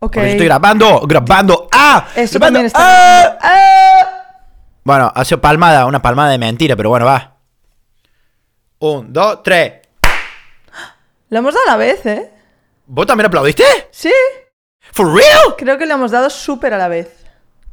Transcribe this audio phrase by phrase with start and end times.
[0.00, 0.14] Ok.
[0.14, 1.68] Porque estoy grabando, grabando.
[1.72, 2.08] ¡Ah!
[2.16, 2.80] Eso grabando, también está.
[2.82, 3.38] ¡Ah!
[3.40, 4.20] ¡Ah!
[4.82, 7.36] Bueno, hace palmada, una palmada de mentira, pero bueno, va.
[8.78, 9.74] Un, dos, tres.
[11.28, 12.30] Lo hemos dado a la vez, ¿eh?
[12.86, 13.64] ¿Vos también aplaudiste?
[13.90, 14.12] Sí.
[14.92, 15.54] ¿For real?
[15.58, 17.19] Creo que lo hemos dado súper a la vez.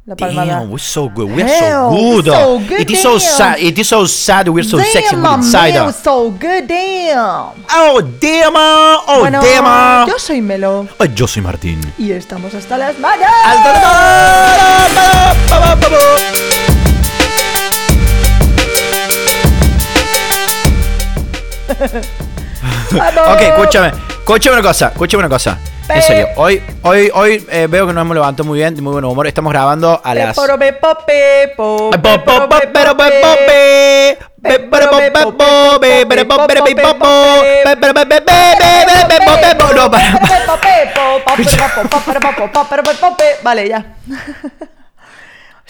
[0.08, 0.60] La palmada.
[0.60, 1.28] Damn, we're so good.
[1.30, 2.32] We're Hell, so good.
[2.32, 3.58] so good, it is so sad.
[3.60, 4.48] It is so sad.
[4.48, 5.74] We're so sexy Damn, with my inside.
[5.74, 7.52] man, so good, damn.
[7.70, 8.56] Oh, damn.
[8.56, 9.66] uh, Oh, bueno, damn.
[9.66, 10.06] uh.
[10.08, 11.78] yo soy Melo Oh, yo soy Martín.
[11.98, 13.28] y estamos hasta las manos.
[22.90, 23.28] Vamos.
[23.34, 23.92] Ok, escúchame.
[24.20, 24.88] Escúchame una cosa.
[24.88, 25.58] Escúchame una cosa.
[25.88, 28.92] En serio, hoy, hoy, hoy eh, veo que nos hemos levantado muy bien, de muy
[28.92, 29.26] buen humor.
[29.26, 30.36] Estamos grabando a las.
[30.36, 30.42] No,
[39.90, 40.20] para.
[43.42, 43.84] Vale, ya.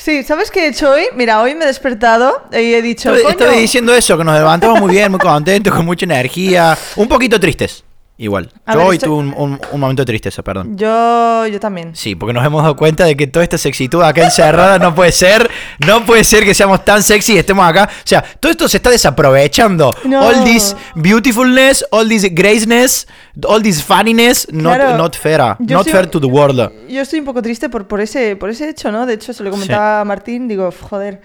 [0.01, 1.07] Sí, ¿sabes qué he hecho hoy?
[1.17, 4.79] Mira, hoy me he despertado y he dicho, Estoy, estoy diciendo eso, que nos levantamos
[4.79, 6.79] muy bien, muy contentos, con mucha energía.
[6.95, 7.85] Un poquito tristes,
[8.19, 8.51] igual.
[8.67, 10.77] A Yo ver, hoy estoy- tuve un, un- un momento de tristeza, perdón.
[10.77, 11.95] yo, yo también.
[11.97, 15.13] Sí, porque nos hemos dado cuenta de que toda esta sexitud acá encerrada no puede
[15.13, 15.49] ser.
[15.87, 17.89] No puede ser que seamos tan sexy y estemos acá.
[17.89, 19.95] O sea, todo esto se está desaprovechando.
[20.05, 20.21] No.
[20.27, 23.07] All this beautifulness, all this graceness,
[23.47, 25.39] all this funniness, not, Claro, not fair.
[25.61, 26.71] Not soy- fair to the world.
[26.89, 29.07] Yo estoy un poco triste por, por, ese, por ese hecho, ¿no?
[29.07, 31.21] De hecho, se lo comentaba a Martín, digo, joder,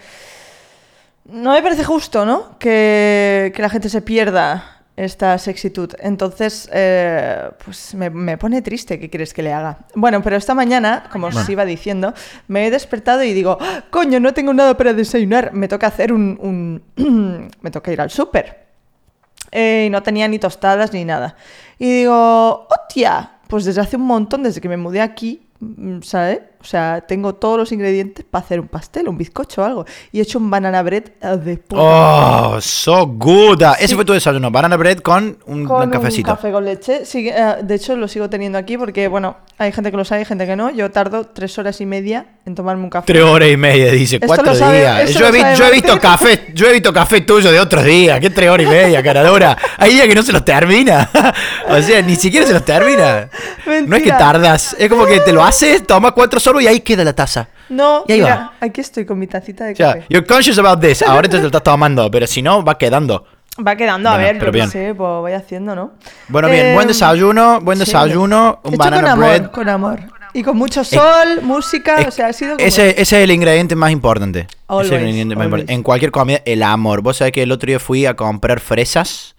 [1.25, 2.57] no me parece justo, ¿no?
[2.59, 5.91] Que, que la gente se pierda esta sexitud.
[5.99, 9.79] Entonces, eh, pues me, me pone triste, ¿qué quieres que le haga?
[9.95, 12.13] Bueno, pero esta mañana, como os iba diciendo,
[12.47, 16.13] me he despertado y digo, "Ah, coño, no tengo nada para desayunar, me toca hacer
[16.13, 16.37] un...
[16.97, 18.63] un- me toca ir al súper.
[19.51, 21.35] Eh, y no tenía ni tostadas ni nada.
[21.79, 26.39] Y digo, hostia, pues desde hace un montón, desde que me mudé aquí, mm, ¿sabes?
[26.63, 29.85] O sea, tengo todos los ingredientes para hacer un pastel, un bizcocho o algo.
[30.13, 33.61] Y he hecho un banana bread eh, de puta Oh, so good.
[33.79, 34.49] Ese fue tu desayuno.
[34.49, 36.31] Banana bread con un, con un cafecito.
[36.31, 37.05] un café con leche.
[37.05, 40.21] Sí, eh, de hecho, lo sigo teniendo aquí porque, bueno, hay gente que lo sabe
[40.21, 40.69] y gente que no.
[40.71, 43.07] Yo tardo tres horas y media en tomarme un café.
[43.07, 44.15] Tres horas y media, dice.
[44.15, 45.13] Esto Cuatro sabe- días.
[45.13, 47.59] Yo he, lo vi- sabe yo he visto café, yo he visto café tuyo de
[47.59, 48.21] otros días.
[48.21, 49.57] ¿Qué tres horas y media, caradura?
[49.77, 51.09] Hay días que no se los termina.
[51.69, 53.29] o sea, ni siquiera se los termina.
[53.85, 54.75] No es que tardas.
[54.79, 57.49] Es como que te lo haces, tomas cuatro y ahí queda la taza.
[57.69, 58.53] No, Y ahí mira, va.
[58.61, 60.05] aquí estoy con mi tacita de O sea, café.
[60.09, 61.01] you're conscious about this.
[61.07, 63.25] Ahora te lo estás tomando, pero si no, va quedando.
[63.65, 64.69] Va quedando, a ver, pero bien.
[64.69, 65.91] sé, pues voy haciendo, ¿no?
[66.27, 67.85] Bueno, bien, buen Eh, desayuno, buen sí.
[67.85, 69.51] desayuno, un banana con amor, bread.
[69.51, 69.99] con amor.
[70.35, 72.67] Y con mucho sol, música, o sea, ha sido como...
[72.67, 74.47] Ese, ese es el ingrediente más importante.
[74.67, 75.71] Ese es el ingrediente más importante.
[75.71, 77.01] En cualquier comida, el amor.
[77.03, 79.35] Vos sabés que el otro día fui a comprar fresas.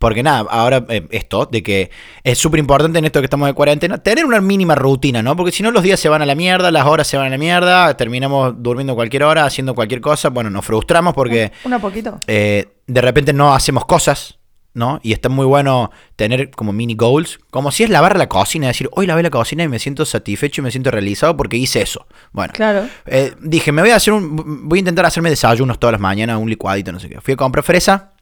[0.00, 1.90] Porque nada, ahora eh, esto, de que
[2.24, 5.36] es súper importante en esto que estamos de cuarentena, tener una mínima rutina, ¿no?
[5.36, 7.30] Porque si no los días se van a la mierda, las horas se van a
[7.30, 10.30] la mierda, terminamos durmiendo cualquier hora, haciendo cualquier cosa.
[10.30, 12.18] Bueno, nos frustramos porque Una poquito.
[12.26, 14.38] eh, de repente no hacemos cosas,
[14.72, 15.00] ¿no?
[15.02, 18.88] Y está muy bueno tener como mini goals, como si es lavar la cocina, decir,
[18.92, 22.06] hoy lavé la cocina y me siento satisfecho y me siento realizado porque hice eso.
[22.32, 22.88] Bueno, Claro.
[23.04, 26.38] eh, dije, me voy a hacer un, voy a intentar hacerme desayunos todas las mañanas,
[26.38, 27.20] un licuadito, no sé qué.
[27.20, 28.12] Fui a comprar fresa.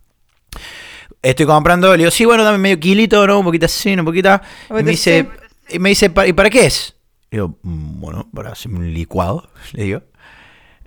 [1.23, 3.39] Estoy comprando, le digo, sí, bueno, dame medio kilito, ¿no?
[3.41, 4.41] Un poquito así, un poquito.
[4.71, 5.29] Y me dice,
[5.71, 6.95] y me dice, "¿Pa- ¿y para qué es?
[7.31, 10.03] Le digo, "Mm, bueno, para hacerme un licuado, le digo.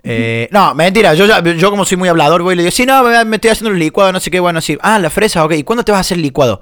[0.04, 2.84] Eh, no, mentira, yo, ya- yo como soy muy hablador, voy y le digo, sí,
[2.86, 4.76] no, me, estoy haciendo un licuado, no sé qué, bueno, sí.
[4.82, 6.60] Ah, la fresa, ok, ¿y cuándo te vas a hacer licuado?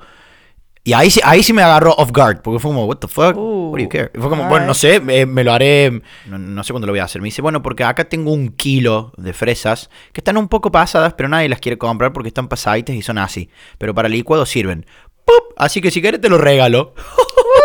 [0.83, 3.37] Y ahí, sí- ahí sí me agarró off guard, porque fue como, what the fuck,
[3.37, 4.11] what do you care?
[4.15, 6.93] Y fue como, bueno, no sé, eh, me lo haré, no, no sé cuándo lo
[6.95, 7.21] voy a hacer.
[7.21, 11.13] Me dice, bueno, porque acá tengo un kilo de fresas que están un poco pasadas,
[11.13, 13.51] pero nadie las quiere comprar porque están pasaditas y son así.
[13.77, 14.87] Pero para licuado sirven.
[15.27, 15.53] ¡Pup!
[15.59, 16.95] Así que si quieres te lo regalo.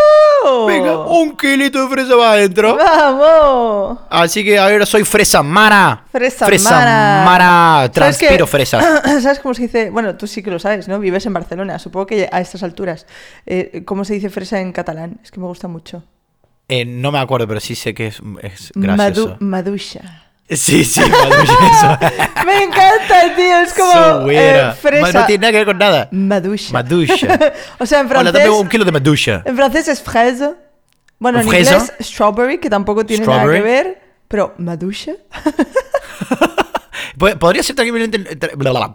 [0.67, 2.75] Venga, un kilito de fresa va adentro.
[2.78, 4.00] ¡Vamos!
[4.09, 6.03] Así que ahora soy fresa mara.
[6.11, 7.23] Fresa, mara.
[7.25, 7.89] mara.
[7.94, 8.51] ¿Sabes Transpiro qué?
[8.51, 9.01] fresas.
[9.23, 9.89] ¿Sabes cómo se dice?
[9.89, 11.00] Bueno, tú sí que lo sabes, ¿no?
[11.00, 13.06] Vives en Barcelona, supongo que a estas alturas.
[13.45, 15.19] Eh, ¿Cómo se dice fresa en catalán?
[15.23, 16.03] Es que me gusta mucho.
[16.67, 19.36] Eh, no me acuerdo, pero sí sé que es, es gracioso.
[19.36, 20.24] Madu- madusha.
[20.50, 21.97] Sí, sí, maducha, eso.
[22.45, 23.59] Me encanta, tío.
[23.62, 25.19] Es como So eh, fresa.
[25.21, 26.07] No tiene nada que ver con nada.
[26.12, 26.71] Madusha.
[26.74, 27.39] Madusha.
[27.80, 28.33] o sea, en Hola, francés.
[28.33, 29.42] dame un kilo de madusha.
[29.45, 30.51] En francés es fraise.
[31.18, 31.75] Bueno, en ¿Fresa?
[31.77, 33.59] inglés strawberry, que tampoco tiene nada Strawberry.
[33.63, 34.01] que ver.
[34.27, 35.13] Pero madusha.
[37.18, 38.19] Po- Podría ser tranquilamente,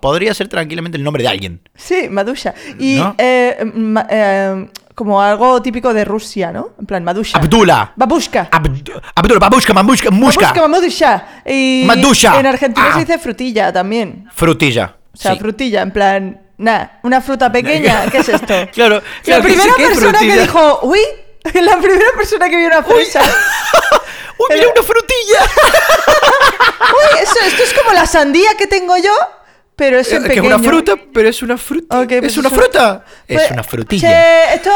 [0.01, 1.61] podría ser tranquilamente el nombre de alguien.
[1.75, 2.55] Sí, madusha.
[2.79, 3.15] Y ¿No?
[3.19, 4.69] eh, ma- eh,
[5.01, 6.75] como algo típico de Rusia, ¿no?
[6.79, 7.39] En plan, madusha.
[7.39, 7.93] Abdullah.
[7.97, 8.51] Babushka.
[8.53, 10.49] Abd- Abdullah, babushka, mamushka, mushka.
[10.53, 11.25] Babushka, madusha.
[11.47, 12.39] Y Madusha.
[12.39, 12.93] en Argentina Ah.
[12.93, 14.29] se dice frutilla también.
[14.35, 14.97] Frutilla.
[15.15, 15.39] O sea, sí.
[15.39, 18.53] frutilla, en plan, nada, una fruta pequeña, ¿qué es esto?
[18.75, 21.01] Claro, La primera ¿qué es persona que dijo, uy,
[21.55, 23.23] La primera persona que vio una fresa.
[24.39, 25.41] ¡Uy, mira una frutilla!
[26.81, 29.13] Uy, eso, esto es como la sandía que tengo yo,
[29.81, 30.51] pero es en que pequeño.
[30.51, 32.01] es una fruta, pero es una fruta.
[32.01, 33.03] Ok, pues ¿Es una eso- fruta?
[33.27, 34.09] Pues, es una frutilla.
[34.11, 34.71] Che, esto...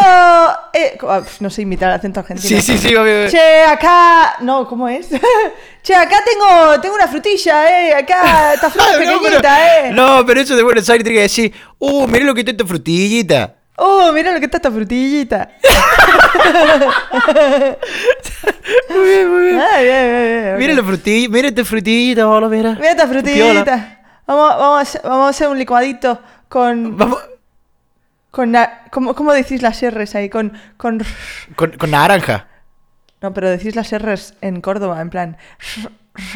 [0.73, 2.49] eh, ah, no sé imitar el acento argentino.
[2.49, 3.29] Sí, sí, sí, obvio.
[3.29, 4.37] Che, acá...
[4.41, 5.09] No, ¿cómo es?
[5.83, 7.95] che, acá tengo, tengo una frutilla, eh.
[7.95, 9.91] Acá, esta fruta Ah, no, pero, pequeñita, eh.
[9.93, 12.65] no, pero eso de Buenos Aires tiene que decir, uh, mira lo que está esta
[12.65, 13.57] frutillita.
[13.77, 15.51] Oh, mira lo que está esta frutillita.
[18.89, 19.61] Muy bien, muy bien.
[19.61, 20.59] Ah, bien, bien, bien, ok.
[20.61, 22.73] Mira la frutilla, mira esta frutillita, boludo, mira.
[22.73, 24.04] Mira esta Piola.
[24.27, 26.19] Vamos, vamos, a hacer, vamos a hacer un licuadito
[26.49, 26.97] con...
[26.97, 27.19] Vamos,
[28.31, 30.29] con na- ¿cómo, ¿Cómo decís las R's ahí?
[30.31, 31.05] Con, con...
[31.57, 32.49] con, con naranja.
[33.21, 35.37] No, pero decís las R's en Córdoba, en plan...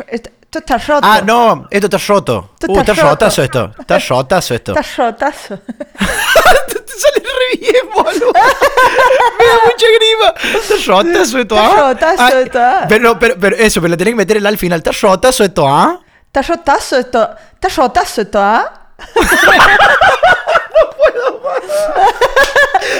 [0.08, 1.00] Esto esto está roto.
[1.06, 2.52] Ah, no, esto está roto.
[2.54, 3.10] Esto Uh, está está roto.
[3.26, 3.72] rotazo esto.
[3.78, 4.74] Está rotazo esto.
[4.80, 5.58] Está rotazo.
[5.58, 8.32] Te sale re bien, boludo.
[8.32, 10.58] Me da mucha grima.
[10.58, 11.88] Está rotazo esto, Está ¿ah?
[11.92, 12.86] rotazo Ah, esto, ¿ah?
[12.88, 14.78] Pero, pero, pero eso, pero le tenés que meter el al final.
[14.78, 16.00] Está rotazo esto, ¿ah?
[16.34, 17.30] Rotazo esto.
[17.76, 18.72] Rotazo esto, ¿ah?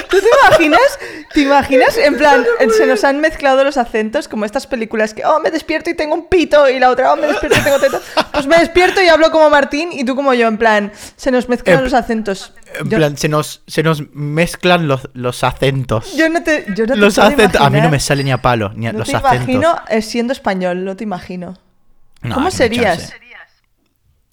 [0.09, 0.99] ¿Tú te imaginas?
[1.33, 1.97] ¿Te imaginas?
[1.97, 2.45] En plan,
[2.75, 6.13] se nos han mezclado los acentos como estas películas que, oh, me despierto y tengo
[6.15, 7.99] un pito y la otra, oh, me despierto y tengo teta.
[8.31, 11.47] Pues me despierto y hablo como Martín y tú como yo, en plan, se nos
[11.49, 12.53] mezclan En- los acentos.
[12.79, 16.13] En Yo- plan, se nos, se nos mezclan los, los acentos.
[16.15, 17.61] Yo no te, yo no te los puedo acentos.
[17.61, 19.35] A mí no me sale ni a palo, ni a No los te acentos.
[19.49, 21.57] imagino eh, siendo español, no te imagino.
[22.21, 23.13] No, ¿Cómo serías?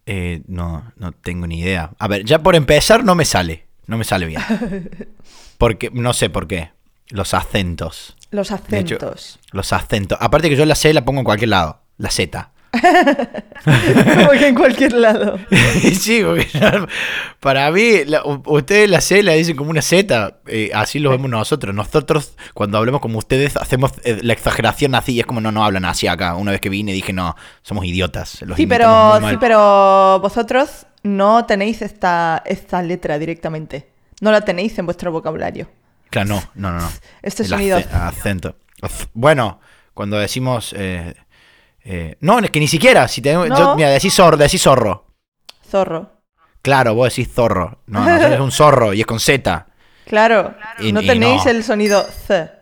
[0.07, 1.91] Eh, no, no tengo ni idea.
[1.99, 3.67] A ver, ya por empezar no me sale.
[3.87, 4.41] No me sale bien.
[5.59, 6.71] Porque, no sé por qué.
[7.09, 8.17] Los acentos.
[8.31, 9.39] Los hecho, acentos.
[9.53, 10.19] los acentos.
[10.21, 11.81] Aparte que yo la C la pongo en cualquier lado.
[11.99, 12.51] La Z.
[13.65, 15.39] Como que en cualquier lado.
[15.99, 16.49] sí, porque
[17.41, 20.39] para mí, la- ustedes la C la dicen como una Z.
[20.47, 21.75] eh, así lo vemos nosotros.
[21.75, 25.13] Nosotros, cuando hablamos como ustedes, hacemos eh, la exageración así.
[25.15, 26.35] Y es como, no, no hablan así acá.
[26.37, 28.43] Una vez que vine dije, no, somos idiotas.
[28.43, 29.31] los Sí, pero, muy mal".
[29.33, 33.89] sí, pero vosotros no tenéis esta, esta letra directamente.
[34.21, 35.69] No la tenéis en vuestro vocabulario.
[36.11, 36.81] Claro, no, no, no.
[36.81, 36.91] no.
[37.23, 37.79] Este El sonido.
[37.79, 38.57] ace- acento.
[39.15, 39.61] Bueno,
[39.95, 40.75] cuando decimos.
[40.77, 41.15] eh,
[41.87, 43.07] eh, no, es que ni siquiera.
[43.09, 43.47] Si No.
[43.47, 45.07] yo- mira, decís zorro, decís zorro.
[45.71, 46.11] Zorro.
[46.63, 47.81] Claro, vos decís zorro.
[47.87, 49.67] No, no, es un zorro y es con Z.
[50.07, 51.51] Claro, Y- no y tenéis no.
[51.51, 52.53] el sonido Z.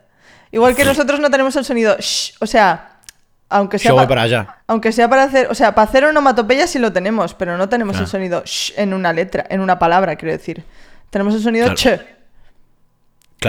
[0.53, 2.35] Igual que nosotros no tenemos el sonido sh.
[2.41, 3.00] O sea,
[3.49, 4.56] aunque sea, Yo voy pa- para allá.
[4.67, 5.49] aunque sea para hacer.
[5.50, 8.05] O sea, para hacer onomatopeya sí lo tenemos, pero no tenemos Claro.
[8.05, 10.65] el sonido sh en una letra, en una palabra, quiero decir.
[11.11, 11.77] Tenemos el sonido Claro.
[11.77, 12.00] ch.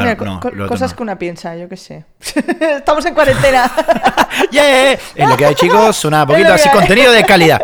[0.02, 0.98] Claro, Mira, co- no, co- lo otro cosas no.
[0.98, 2.06] que una piensa, yo qué sé.
[2.78, 3.72] Estamos en cuarentena.
[4.52, 4.94] ¡Yeah!
[4.94, 5.00] Es
[5.30, 6.06] lo que hay, chicos.
[6.06, 7.62] Una poquito así, contenido de calidad.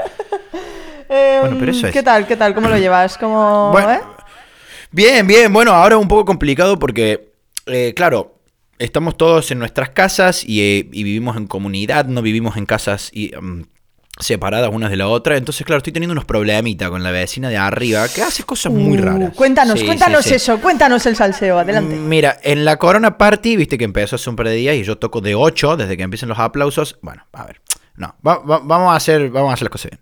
[1.10, 1.94] Eh, Bueno, pero eso es.
[1.94, 2.26] ¿Qué tal?
[2.26, 2.54] ¿Qué tal?
[2.56, 3.18] ¿Cómo lo llevas?
[3.18, 4.02] ¿Cómo, Bueno, eh?
[4.92, 5.52] Bien, bien.
[5.54, 7.34] Bueno, ahora un poco complicado porque,
[7.66, 8.40] eh, claro,
[8.80, 13.10] estamos todos en nuestras casas y, eh, y vivimos en comunidad, no vivimos en casas
[13.14, 13.64] y, mm,
[14.20, 15.38] separadas unas de la otra.
[15.38, 18.98] Entonces, claro, estoy teniendo unos problemitas con la vecina de arriba que hace cosas muy
[18.98, 19.34] Uh, raras.
[19.36, 20.36] Cuéntanos, Sí, cuéntanos sí, sí.
[20.36, 21.96] eso, cuéntanos el salseo, adelante.
[21.96, 24.84] Mm, Mira, en la Corona Party, viste que empezó hace un par de días y
[24.84, 26.98] yo toco de 8 desde que empiecen los aplausos.
[27.02, 27.62] Bueno, a ver.
[27.96, 30.00] No, va- va- vamos, a hacer, vamos a hacer las cosas bien.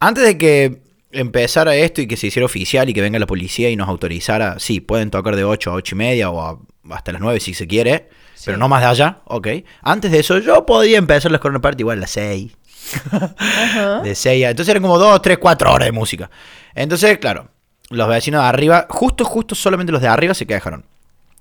[0.00, 0.82] Antes de que
[1.12, 4.58] empezara esto y que se hiciera oficial y que venga la policía y nos autorizara,
[4.58, 6.58] sí, pueden tocar de 8 a 8 y media o a-
[6.94, 8.08] hasta las 9 si se quiere,
[8.44, 9.48] pero no más de allá, ok.
[9.82, 12.52] Antes de eso, yo podía empezar las Corona Party igual a las 6.
[13.12, 14.00] Ajá.
[14.00, 14.50] De 6 a...
[14.50, 16.30] Entonces eran como 2, 3, 4 horas de música.
[16.74, 17.48] Entonces, claro,
[17.90, 20.84] los vecinos de arriba, justo, justo solamente los de arriba se quejaron.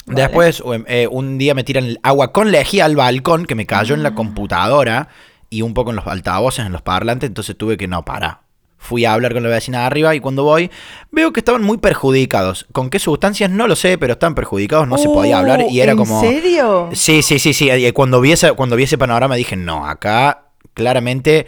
[0.06, 0.22] Vale.
[0.22, 3.66] Después, um, eh, un día me tiran el agua con lejía al balcón que me
[3.66, 4.04] cayó en Ah.
[4.04, 5.10] la computadora
[5.50, 8.40] y un poco en los altavoces, en los parlantes, entonces tuve que no parar.
[8.78, 10.70] Fui a hablar con la vecina de arriba y cuando voy
[11.10, 12.68] veo que estaban muy perjudicados.
[12.72, 13.50] ¿Con qué sustancias?
[13.50, 16.22] No lo sé, pero estaban perjudicados, no se podía hablar y era Uh, ¿en como...
[16.22, 16.90] serio?
[16.94, 17.72] Sí, sí, sí, sí.
[17.72, 20.45] Y cuando vi ese, cuando vi ese panorama dije, no, acá
[20.76, 21.48] claramente,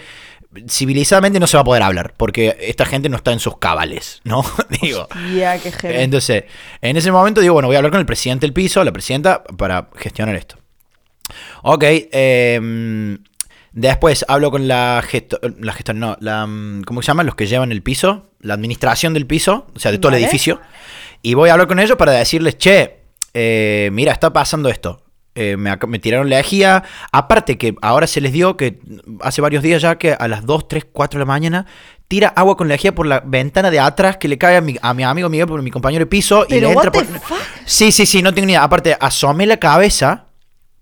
[0.68, 4.22] civilizadamente no se va a poder hablar, porque esta gente no está en sus cabales,
[4.24, 4.44] ¿no?
[4.82, 5.08] digo.
[5.36, 5.72] Ya, qué.
[6.02, 6.46] Entonces,
[6.82, 9.44] en ese momento digo, bueno, voy a hablar con el presidente del piso, la presidenta,
[9.44, 10.58] para gestionar esto.
[11.62, 13.18] Ok, eh,
[13.74, 17.24] después hablo con la gesto, la gestora, no, la, mm, ¿cómo se llama?
[17.24, 20.24] Los que llevan el piso, la administración del piso, o sea, de todo Vale.
[20.24, 20.62] el edificio.
[21.22, 23.02] Y voy a hablar con ellos para decirles, che,
[23.34, 25.04] eh, mira, está pasando esto.
[25.40, 26.84] Eh, me, me tiraron la lejía.
[27.12, 28.80] Aparte que ahora se les dio que
[29.22, 31.66] hace varios días ya que a las 2, 3, 4 de la mañana
[32.08, 34.94] tira agua con lejía por la ventana de atrás que le cae a mi, a
[34.96, 36.46] mi amigo Miguel, por mi compañero de piso.
[36.46, 37.20] y Pero le what entra the por...
[37.20, 37.38] fuck?
[37.66, 38.64] Sí, sí, sí, no tengo ni idea.
[38.64, 40.24] Aparte, asomé la cabeza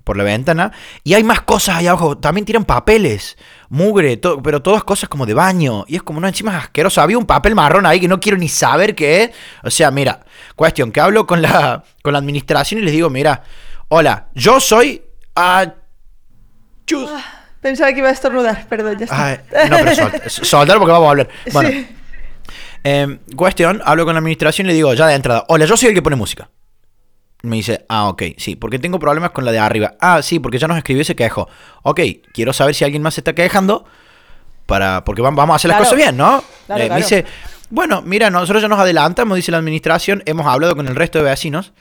[0.05, 0.71] por la ventana
[1.03, 2.17] y hay más cosas ahí abajo.
[2.17, 5.83] También tiran papeles, mugre, pero todas cosas como de baño.
[5.89, 7.01] Y es como, no, encima es asqueroso.
[7.01, 9.31] Había un papel marrón ahí que no quiero ni saber qué es.
[9.63, 10.24] O sea, mira,
[10.55, 13.43] cuestión, que hablo con la, con la administración y les digo, mira,
[13.89, 15.03] Hola, yo soy...
[15.35, 15.73] ah,
[16.85, 17.09] chus.
[17.61, 19.25] Pensaba que iba a estornudar, perdón, ya está.
[19.27, 19.39] Ay,
[19.69, 21.29] no, pero sol- soltar porque vamos a volver.
[21.51, 21.87] Bueno, Sí.
[22.83, 25.89] em, cuestión, hablo con la administración y le digo ya de entrada, hola, yo soy
[25.89, 26.49] el que pone música.
[27.41, 29.93] Me dice, ah, ok, sí, porque tengo problemas con la de arriba.
[29.99, 31.47] Ah, sí, porque ya nos escribió y se quejó.
[31.83, 31.99] Ok,
[32.33, 33.85] quiero saber si alguien más se está quejando
[34.65, 35.91] para porque vam- vamos a hacer las Claro.
[35.91, 36.43] cosas bien, ¿no?
[36.67, 36.93] Claro, Eh, claro.
[36.93, 37.25] Me dice,
[37.69, 41.25] bueno, mira, nosotros ya nos adelantamos, dice la administración, hemos hablado con el resto de
[41.25, 41.73] vecinos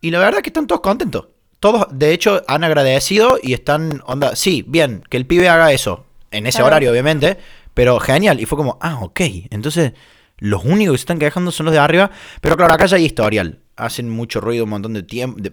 [0.00, 1.26] y la verdad que están todos contentos.
[1.60, 6.06] Todos, de hecho, han agradecido y están, onda, sí, bien, que el pibe haga eso,
[6.30, 6.66] en ese Claro.
[6.68, 7.38] horario, obviamente,
[7.74, 8.40] pero genial.
[8.40, 9.92] Y fue como, ah, ok, entonces
[10.38, 12.10] los únicos que se están quejando son los de arriba,
[12.40, 13.58] pero claro, acá ya hay historial.
[13.74, 15.52] Hacen mucho ruido un montón de tiempo, de-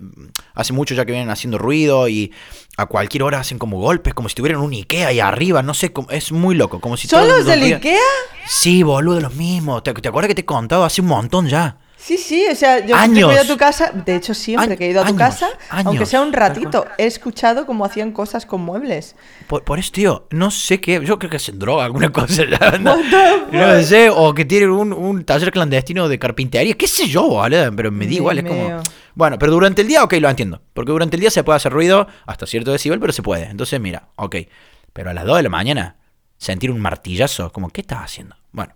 [0.54, 2.32] hace mucho ya que vienen haciendo ruido y
[2.78, 5.92] a cualquier hora hacen como golpes, como si tuvieran un Ikea ahí arriba, no sé,
[5.92, 8.00] como- es muy loco, como si ¿Son todos los del Ikea?
[8.48, 9.82] Sí, boludo, los mismos.
[9.84, 11.78] ¿Te, te acuerdas que te he contado hace un montón ya?
[11.98, 13.32] Sí, sí, o sea, yo Años.
[13.32, 15.48] he ido a tu casa, de hecho siempre que he ido a tu años, casa,
[15.70, 19.16] años, aunque sea un ratito, he escuchado cómo hacían cosas con muebles.
[19.48, 21.02] Por, por eso, tío, no sé qué.
[21.04, 22.44] Yo creo que hacen droga, alguna cosa.
[22.80, 22.98] no,
[23.52, 27.72] no sé, o que tienen un, un taller clandestino de carpintería, qué sé yo, ¿vale?
[27.72, 28.84] Pero me Dios igual, es como.
[29.16, 30.62] Bueno, pero durante el día, ok, lo entiendo.
[30.74, 33.46] Porque durante el día se puede hacer ruido hasta cierto decibel, pero se puede.
[33.46, 34.36] Entonces, mira, ok.
[34.94, 35.96] Pero a las 2 de la mañana,
[36.38, 38.36] sentir un martillazo, como, ¿qué estás haciendo?
[38.52, 38.74] Bueno.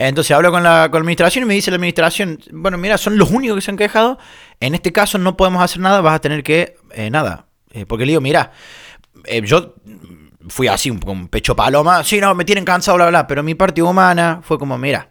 [0.00, 3.18] Entonces hablo con la, con la administración y me dice la administración, bueno, mira, son
[3.18, 4.16] los únicos que se han quejado.
[4.60, 7.46] En este caso no podemos hacer nada, vas a tener que, eh, nada.
[7.72, 8.52] Eh, porque le digo, mira,
[9.24, 9.74] eh, yo
[10.48, 13.26] fui así, un- con pecho paloma, sí, no, me tienen cansado, bla, bla.
[13.26, 15.10] Pero mi parte humana fue como, mira,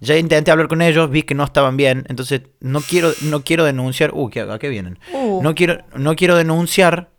[0.00, 3.64] ya intenté hablar con ellos, vi que no estaban bien, entonces no quiero, no quiero
[3.64, 4.10] denunciar.
[4.12, 4.98] Uh, ¿qué- ¿a qué vienen?
[5.12, 5.40] Uh.
[5.42, 7.10] No, quiero, no quiero denunciar,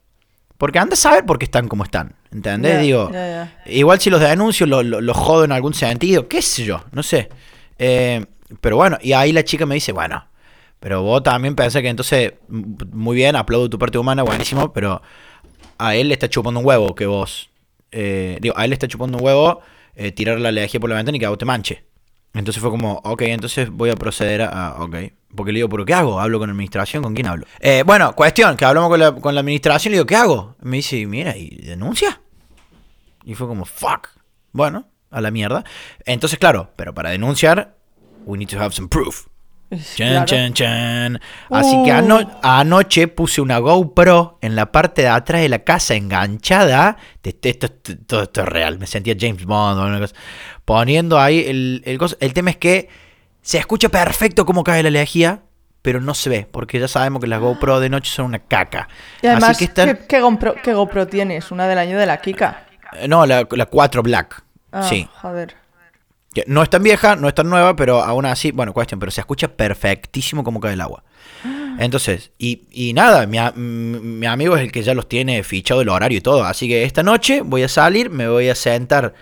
[0.58, 2.16] porque anda a saber por qué están como están.
[2.32, 2.74] ¿Entendés?
[2.82, 3.10] Digo.
[3.68, 7.04] Igual si los denuncio, lo, lo, lo jodo en algún sentido, qué sé yo, no
[7.04, 7.30] sé.
[7.80, 8.26] Eh,
[8.62, 10.26] pero bueno, y ahí la chica me dice, bueno,
[10.80, 15.02] pero vos también pensás que entonces, m- muy bien, aplaudo tu parte humana, buenísimo, pero
[15.78, 17.50] a él le está chupando un huevo que vos,
[17.92, 19.62] eh, digo, a él le está chupando un huevo
[19.96, 21.84] eh, tirar la lejía por la ventana y que a vos te manche.
[22.34, 24.96] Entonces fue como, ok, entonces voy a proceder a, ok.
[25.36, 26.20] Porque le digo, ¿pero qué hago?
[26.20, 27.04] ¿Hablo con la administración?
[27.04, 27.46] ¿Con quién hablo?
[27.60, 30.56] Eh, bueno, cuestión, que hablamos con la, con la administración le digo, ¿qué hago?
[30.62, 32.22] Me dice, mira, ¿y denuncia?
[33.24, 34.10] Y fue como, fuck.
[34.52, 35.64] Bueno, a la mierda.
[36.06, 37.78] Entonces, claro, pero para denunciar,
[38.26, 39.28] we need to have some proof.
[39.70, 40.26] Chan, Claro.
[40.26, 41.20] chan, chan.
[41.50, 41.96] Así que Uh.
[41.96, 46.98] ano- anoche puse una GoPro en la parte de atrás de la casa enganchada.
[47.24, 48.80] Esto, todo esto es real.
[48.80, 50.16] Me sentía James Bond cosa.
[50.64, 52.90] Poniendo ahí el, el, el tema es que
[53.42, 55.42] se escucha perfecto cómo cae la lejía,
[55.82, 58.88] pero no se ve, porque ya sabemos que las GoPro de noche son una caca.
[59.22, 59.88] Y además, Así que están...
[59.98, 61.52] ¿qué, qué GoPro, qué GoPro tienes?
[61.52, 62.66] Una del año de la Kika.
[62.94, 64.44] Eh, No, la, la 4 Black.
[64.72, 65.08] Ah, Sí.
[65.22, 65.56] Joder.
[66.34, 69.12] Que no es tan vieja, no es tan nueva, pero aún así, bueno, cuestión, pero
[69.12, 71.04] se escucha perfectísimo como cae el agua.
[71.80, 75.82] Entonces, y, y nada, mi, a- mi amigo es el que ya los tiene fichado
[75.82, 76.44] el horario y todo.
[76.44, 79.14] Así que esta noche voy a salir, me voy a sentar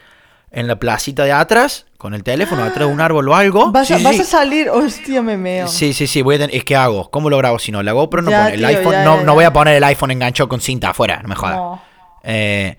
[0.51, 3.71] en la placita de atrás, con el teléfono, atrás de un árbol o algo.
[3.71, 4.21] ¿Vas, a, Sí, vas sí.
[4.21, 4.69] a salir?
[4.69, 5.67] Hostia, me meo.
[5.67, 7.83] Sí, sí, sí, voy a tener- es que hago, ¿cómo lo grabo si no?
[7.83, 9.75] La GoPro no Ya, pone, el tío, iPhone, ya, no, ya, no voy a poner
[9.75, 11.57] el iPhone enganchado con cinta afuera, no me jodas.
[11.57, 11.81] No.
[12.23, 12.77] Eh,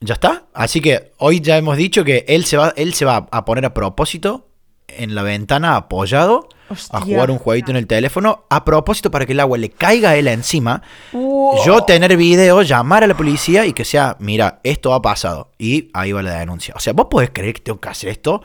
[0.00, 0.44] ya está.
[0.54, 3.64] Así que hoy ya hemos dicho que él se va, él se va a poner
[3.66, 4.46] a propósito
[4.88, 6.48] en la ventana apoyado
[6.90, 10.10] a jugar un jueguito en el teléfono a propósito para que el agua le caiga
[10.10, 10.82] a él encima.
[11.12, 11.64] Wow.
[11.64, 15.50] Yo tener video, llamar a la policía y que sea, mira, esto ha pasado.
[15.58, 16.74] Y ahí va la denuncia.
[16.76, 18.42] O sea, vos podés creer que tengo que hacer esto.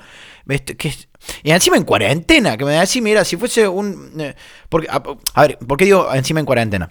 [0.47, 1.07] Esto- que es-
[1.43, 4.13] Y encima en cuarentena, que me decís, mira, si fuese un...
[4.19, 4.35] eh,
[4.69, 5.01] porque, a,
[5.33, 6.89] a ver, ¿por qué digo encima en cuarentena?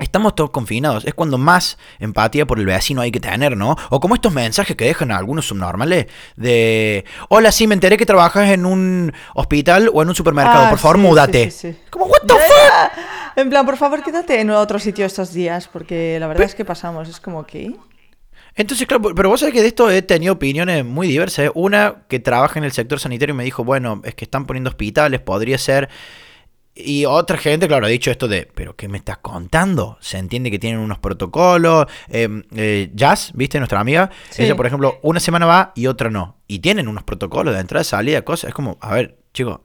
[0.00, 1.04] Estamos todos confinados.
[1.04, 3.76] Es cuando más empatía por el vecino hay que tener, ¿no?
[3.90, 7.04] O como estos mensajes que dejan algunos subnormales de...
[7.28, 10.66] Hola, sí, me enteré que trabajas en un hospital o en un supermercado.
[10.66, 11.50] Ah, por favor, sí, múdate.
[11.50, 11.78] sí, sí, sí.
[11.90, 13.04] Como, what the fuck?
[13.36, 16.64] En plan, por favor, quédate en otro sitio estos días, porque la verdad es que
[16.64, 17.08] pasamos.
[17.08, 17.74] Es como que.
[18.56, 21.46] Entonces, claro, pero vos sabés que de esto he tenido opiniones muy diversas.
[21.46, 21.50] ¿eh?
[21.54, 24.70] Una que trabaja en el sector sanitario y me dijo, bueno, es que están poniendo
[24.70, 25.88] hospitales, podría ser...
[26.84, 29.96] Y otra gente, claro, ha dicho esto de, pero ¿qué me estás contando?
[30.00, 31.86] Se entiende que tienen unos protocolos.
[32.08, 33.58] Eh, eh, Jazz, ¿viste?
[33.58, 34.10] Nuestra amiga.
[34.30, 34.42] Sí.
[34.44, 36.36] Ella, por ejemplo, una semana va y otra no.
[36.46, 38.48] Y tienen unos protocolos de entrada, salida, cosas.
[38.48, 39.60] Es como, a ver, chicos,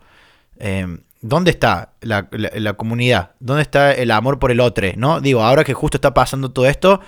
[0.60, 0.86] eh,
[1.22, 3.32] ¿dónde está la, la- la comunidad?
[3.40, 4.88] ¿Dónde está el amor por el otro?
[4.96, 5.22] ¿No?
[5.22, 7.02] Digo, ahora que justo está pasando todo esto,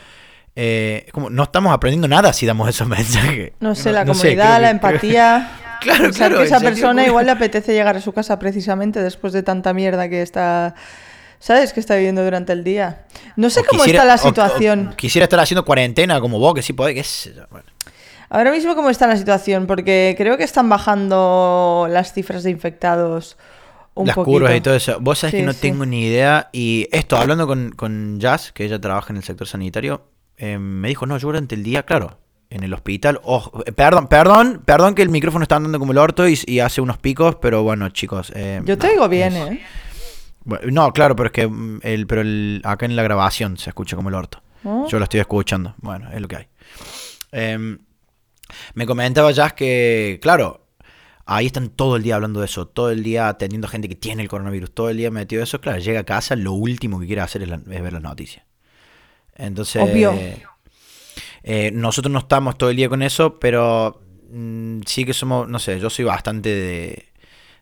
[0.56, 3.52] eh, es como, no estamos aprendiendo nada si damos esos mensajes.
[3.60, 5.52] No sé, la no comunidad, la que- empatía.
[5.82, 9.34] Claro, Pensar claro, que esa persona igual le apetece llegar a su casa precisamente después
[9.34, 10.76] de tanta mierda que está.
[11.40, 11.72] ¿Sabes?
[11.72, 13.06] Que está viviendo durante el día.
[13.36, 14.94] No sé O cómo quisiera- está la o- o situación.
[14.98, 17.66] quisiera estar haciendo cuarentena como vos, que sí podés, sé yo, bueno.
[18.30, 19.68] Ahora mismo, ¿cómo está la situación?
[19.68, 23.38] Porque creo que están bajando las cifras de infectados
[23.96, 24.98] las curvas y todo eso.
[25.00, 26.50] Vos sabés que no tengo ni idea.
[26.52, 30.04] Y esto, hablando con, con Jazz, que ella trabaja en el sector sanitario,
[30.38, 32.20] eh, me dijo, no, yo durante el día, claro,
[32.50, 33.20] en el hospital.
[33.24, 36.98] Oh, perdón, perdón, perdón que el micrófono está andando como el orto y, hace unos
[36.98, 38.32] picos, pero bueno, chicos.
[38.36, 39.62] Eh, yo te digo bien, ¿eh?
[40.72, 43.96] no, claro, pero es que mm, el, pero el, acá en la grabación se escucha
[43.96, 44.42] como el orto.
[44.64, 44.88] ¿Oh?
[44.88, 45.76] Yo lo estoy escuchando.
[45.78, 46.48] Bueno, es lo que hay.
[47.32, 47.80] Em,
[48.74, 50.68] me comentaba Jazz que, claro,
[51.26, 53.96] ahí están todo el día hablando de eso, todo el día atendiendo a gente que
[53.96, 55.62] tiene el coronavirus, todo el día metido eso.
[55.62, 58.46] Claro, llega a casa, lo último que quiere hacer es, ver las noticias.
[59.36, 59.82] Entonces.
[59.82, 60.14] Obvio.
[61.44, 64.02] Eh, nosotros no estamos todo el día con eso, pero
[64.32, 67.06] mm, sí que somos, no sé, yo soy bastante de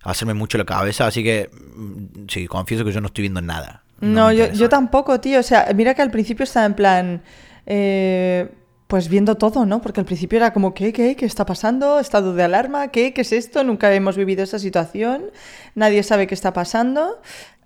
[0.04, 3.84] hacerme mucho la cabeza, así que mm, sí, confieso que yo no estoy viendo nada.
[4.02, 5.40] No, yo, tampoco, tío.
[5.40, 7.22] O sea, mira que al principio estaba en plan.
[7.66, 8.50] Eh,
[8.88, 9.82] pues viendo todo, ¿no?
[9.82, 12.00] Porque al principio era como, ¿qué, qué, qué está pasando?
[12.00, 12.90] ¿Estado de alarma?
[12.90, 13.64] ¿Qué, qué es esto?
[13.64, 15.32] Nunca hemos vivido esa situación.
[15.74, 17.20] Nadie sabe qué está pasando.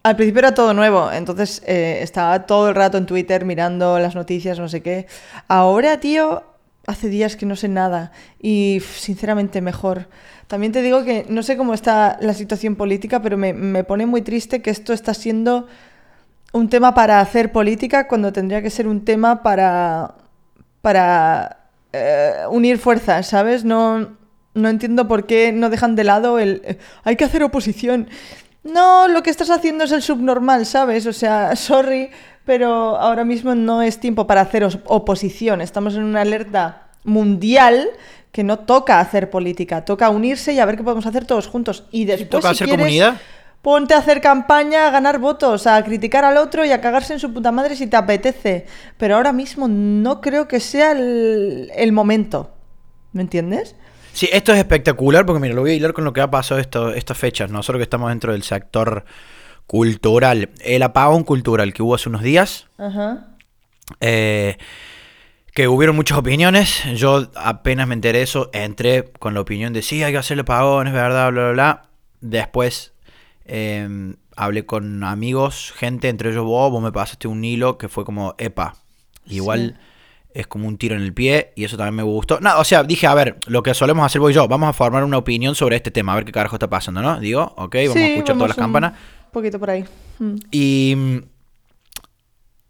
[0.09, 4.15] Al principio era todo nuevo, entonces eh, estaba todo el rato en Twitter mirando las
[4.15, 5.05] noticias, no sé qué.
[5.47, 6.41] Ahora, tío,
[6.87, 8.11] hace días que no sé nada
[8.41, 10.07] y sinceramente mejor.
[10.47, 14.23] También te digo que no sé cómo está la situación política, pero me, pone muy
[14.23, 15.67] triste que esto está siendo
[16.53, 20.15] un tema para hacer política cuando tendría que ser un tema para,
[20.81, 23.63] para eh, unir fuerzas, ¿sabes?
[23.63, 24.17] No,
[24.55, 26.63] no entiendo por qué no dejan de lado el...
[26.65, 28.09] Eh, hay que hacer oposición.
[28.73, 31.05] No, lo que estás haciendo es el subnormal, ¿sabes?
[31.05, 32.09] O sea, sorry,
[32.45, 35.61] pero ahora mismo no es tiempo para hacer oposición.
[35.61, 37.89] Estamos en una alerta mundial
[38.31, 41.85] que no toca hacer política, toca unirse y a ver qué podemos hacer todos juntos.
[41.91, 43.17] Y después, ¿Toca hacer comunidad?
[43.61, 47.19] ponte a hacer campaña, a ganar votos, a criticar al otro y a cagarse en
[47.19, 48.65] su puta madre si te apetece.
[48.97, 52.51] Pero ahora mismo no creo que sea el, el momento.
[53.11, 53.75] ¿Me entiendes?
[54.13, 56.59] Sí, esto es espectacular porque, mira, lo voy a hilar con lo que ha pasado
[56.59, 57.51] esto, estas fechas.
[57.51, 59.05] Nosotros que estamos dentro del sector
[59.67, 60.49] cultural.
[60.61, 62.67] El apagón cultural que hubo hace unos días.
[64.01, 64.57] Eh,
[65.53, 66.83] que hubieron muchas opiniones.
[66.95, 70.35] Yo apenas me enteré de eso, entré con la opinión de sí, hay que hacer
[70.35, 71.81] el apagón, es verdad, bla, bla, bla.
[72.21, 72.93] Después
[73.45, 78.05] em, hablé con amigos, gente, entre ellos vos, vos me pasaste un hilo que fue
[78.05, 78.75] como, epa,
[79.25, 79.79] igual
[80.33, 82.39] es como un tiro en el pie y eso también me gustó.
[82.39, 84.73] No, o sea, dije, a ver, lo que solemos hacer vos y yo, vamos a
[84.73, 87.19] formar una opinión sobre este tema, a ver qué carajo está pasando, ¿no?
[87.19, 88.93] Digo, ok, vamos a escuchar todas las campanas.
[89.25, 89.85] Un poquito por ahí.
[90.19, 90.35] Mm.
[90.51, 90.97] Y,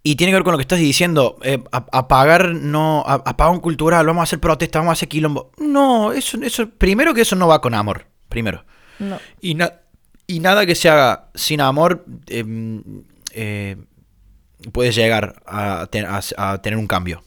[0.04, 3.04] y tiene que ver con lo que estás diciendo, eh, apagar, no,
[3.52, 5.52] un cultural, vamos a hacer protesta, vamos a hacer quilombo.
[5.58, 8.63] No, eso, eso, primero que eso no va con amor, primero.
[9.00, 9.17] No.
[9.41, 9.58] Y,
[10.28, 13.76] y nada que se haga sin amor em, eh,
[14.72, 15.88] puede llegar a,
[16.38, 17.24] a tener un cambio.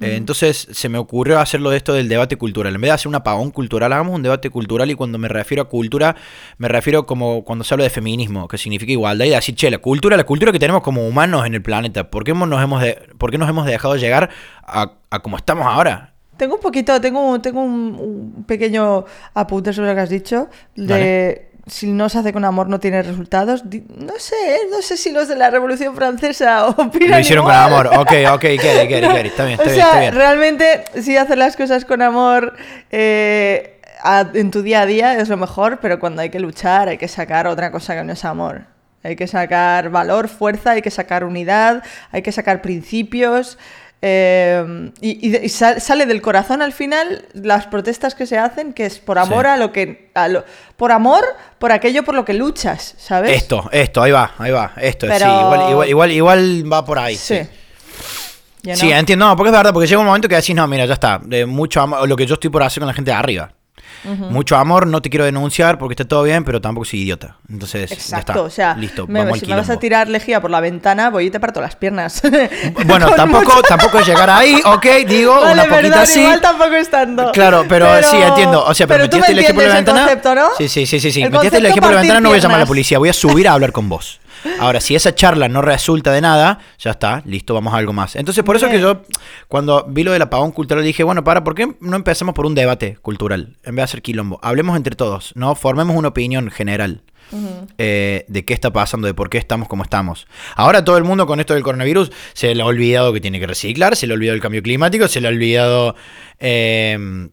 [0.00, 2.74] Eh, entonces se me ocurrió hacerlo de esto del debate cultural.
[2.74, 5.62] En vez de hacer un apagón cultural, hagamos un debate cultural y cuando me refiero
[5.62, 6.16] a cultura,
[6.58, 9.78] me refiero como cuando se habla de feminismo, que significa igualdad, y decir, che, la
[9.78, 12.98] cultura, la cultura que tenemos como humanos en el planeta, ¿por qué nos hemos, de,
[13.18, 14.30] por qué nos hemos dejado llegar
[14.62, 16.14] a, a como estamos ahora?
[16.40, 21.86] Tengo un poquito, tengo, tengo un, pequeño apunte sobre lo que has dicho, de si
[21.86, 23.64] no se hace con amor no tiene resultados.
[23.64, 27.86] No sé, no sé si los de la Revolución Francesa opinan Lo hicieron con amor,
[27.86, 30.14] ok, ok, get it, está bien, está, bien, está bien.
[30.14, 32.54] realmente si hacer las cosas con amor
[32.90, 33.80] eh,
[34.34, 37.08] en tu día a día es lo mejor, pero cuando hay que luchar hay que
[37.08, 38.62] sacar otra cosa que no es amor.
[39.02, 43.56] Hay que sacar valor, fuerza, hay que sacar unidad, hay que sacar principios.
[44.02, 49.18] Eh, y, sale del corazón al final las protestas que se hacen, que es por
[49.18, 50.10] amor a lo que.
[50.76, 51.24] por amor,
[51.58, 53.36] por aquello por lo que luchas, ¿sabes?
[53.36, 54.72] Esto, esto, ahí va, ahí va.
[54.76, 57.16] Esto, sí, igual, igual, igual, va por ahí.
[57.16, 57.40] Sí.
[58.74, 60.94] Sí, entiendo, no, porque es verdad, porque llega un momento que decís, no, mira, ya
[60.94, 63.52] está, de mucho amor, lo que yo estoy por hacer con la gente de arriba.
[64.04, 67.36] Mucho amor, no te quiero denunciar porque está todo bien, pero tampoco soy idiota.
[67.48, 68.42] Entonces, Exacto, ya está.
[68.42, 71.30] o sea, listo, me, si me vas a tirar lejía por la ventana, voy y
[71.30, 72.22] te parto las piernas.
[72.86, 76.20] Bueno, tampoco, tampoco es llegar ahí, ok, digo, una poquita así.
[76.20, 77.32] Igual tampoco estando.
[77.32, 78.64] Claro, pero, sí, entiendo.
[78.64, 80.00] O sea, pero, metiste el lejía por la ventana.
[80.00, 80.48] Concepto, ¿no?
[80.56, 81.12] Sí, sí, sí, sí.
[81.12, 81.24] sí.
[81.28, 83.12] Metiste el lejía por la ventana, no voy a llamar a la policía, voy a
[83.12, 84.20] subir a hablar con vos.
[84.58, 88.16] Ahora, si esa charla no resulta de nada, ya está, listo, vamos a algo más.
[88.16, 89.02] Entonces, por eso que yo,
[89.48, 92.54] cuando vi lo del apagón cultural, dije, bueno, para, ¿por qué no empezamos por un
[92.54, 94.38] debate cultural en vez de hacer quilombo?
[94.42, 95.54] Hablemos entre todos, ¿no?
[95.54, 97.02] Formemos una opinión general.
[97.78, 100.26] Eh, de qué está pasando, de por qué estamos como estamos.
[100.56, 103.46] Ahora todo el mundo con esto del coronavirus se le ha olvidado que tiene que
[103.46, 105.94] reciclar, se le ha olvidado el cambio climático, se le ha olvidado
[106.40, 107.30] em,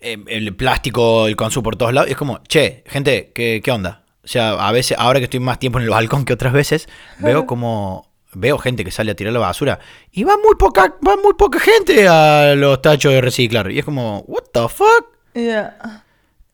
[0.00, 2.10] em, el plástico, el consumo por todos lados.
[2.10, 4.03] Y es como, che, gente, ¿qué, qué onda?
[4.24, 6.88] O sea, a veces, ahora que estoy más tiempo en el balcón que otras veces,
[7.18, 9.78] veo como veo gente que sale a tirar la basura
[10.10, 13.84] y va muy poca va muy poca gente a los tachos de reciclar y es
[13.84, 15.06] como what the fuck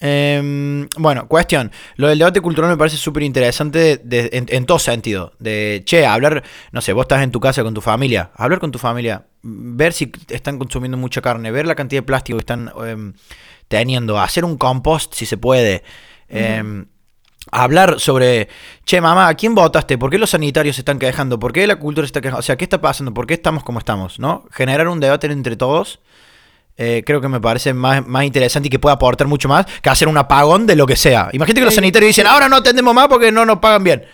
[0.02, 1.70] Em, bueno, cuestión.
[1.96, 5.35] Lo del debate cultural me parece súper interesante en, todo sentido.
[5.38, 8.72] De, che, hablar, no sé, vos estás en tu casa con tu familia, hablar con
[8.72, 12.72] tu familia, ver si están consumiendo mucha carne, ver la cantidad de plástico que están
[12.87, 13.12] em,
[13.68, 15.85] teniendo, hacer un compost si se puede.
[17.52, 18.48] Hablar sobre,
[18.84, 19.98] che, mamá, ¿a quién votaste?
[19.98, 21.38] ¿Por qué los sanitarios se están quejando?
[21.38, 22.40] ¿Por qué la cultura está quejando?
[22.40, 23.12] O sea, ¿qué está pasando?
[23.12, 24.18] ¿Por qué estamos como estamos?
[24.18, 24.44] ¿No?
[24.52, 26.00] Generar un debate entre todos
[26.82, 29.90] eh, creo que me parece más, más, interesante y que puede aportar mucho más que
[29.90, 31.28] hacer un apagón de lo que sea.
[31.32, 34.06] Imagínate que los sanitarios dicen, ahora no atendemos más porque no nos pagan bien.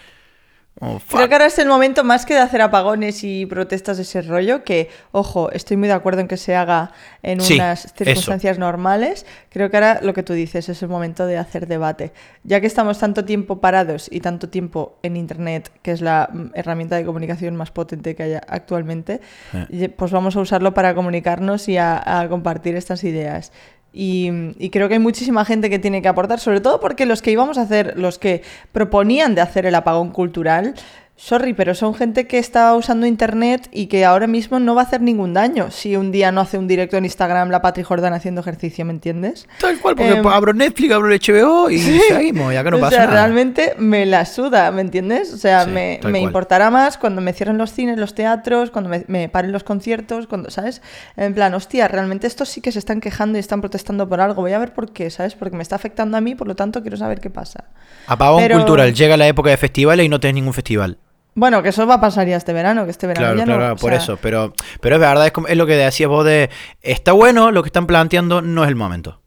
[0.78, 4.02] Oh, Creo que ahora es el momento más que de hacer apagones y protestas de
[4.02, 8.58] ese rollo, que, ojo, estoy muy de acuerdo en que se haga en unas circunstancias
[8.58, 9.24] normales.
[9.48, 12.12] Creo que ahora lo que tú dices es el momento de hacer debate.
[12.44, 16.50] Ya que estamos tanto tiempo parados y tanto tiempo en Internet, que es la mm,
[16.52, 19.22] herramienta de comunicación más potente que haya actualmente,
[19.54, 19.88] eh.
[19.88, 23.50] pues vamos a usarlo para comunicarnos y a compartir estas ideas.
[23.98, 27.30] Y, creo que hay muchísima gente que tiene que aportar, sobre todo porque los que
[27.30, 30.74] íbamos a hacer, los que proponían de hacer el apagón cultural,
[31.18, 34.84] Sorry, pero son gente que está usando internet y que ahora mismo no va a
[34.84, 38.12] hacer ningún daño si un día no hace un directo en Instagram la Patri Jordan
[38.12, 39.48] haciendo ejercicio, ¿me entiendes?
[39.58, 42.96] Tal cual, porque em, abro Netflix, abro el HBO y seguimos, ya que no pasa
[42.96, 45.32] o sea, realmente me la suda, ¿me entiendes?
[45.32, 49.52] O sea, me, importará más cuando me cierren los cines, los teatros, cuando me, paren
[49.52, 50.82] los conciertos, cuando, ¿sabes?
[51.16, 54.42] En plan, hostia, realmente estos sí que se están quejando y están protestando por algo.
[54.42, 55.34] Voy a ver por qué, ¿sabes?
[55.34, 57.64] Porque me está afectando a mí, por lo tanto quiero saber qué pasa.
[58.06, 60.98] Apagón cultural, llega la época de festivales y no tenés ningún festival.
[61.36, 63.60] Bueno, que eso va a pasar ya este verano, que este verano claro, ya claro,
[63.60, 66.48] Claro, por eso, pero, pero es verdad, es, como, es lo que decías vos de,
[66.80, 69.20] está bueno lo que están planteando, no es el momento.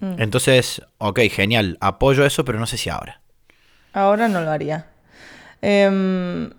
[0.00, 0.16] Mm.
[0.18, 3.22] Entonces, ok, genial, apoyo eso, pero no sé si ahora.
[3.94, 4.88] Ahora no lo haría.
[5.62, 6.50] Em,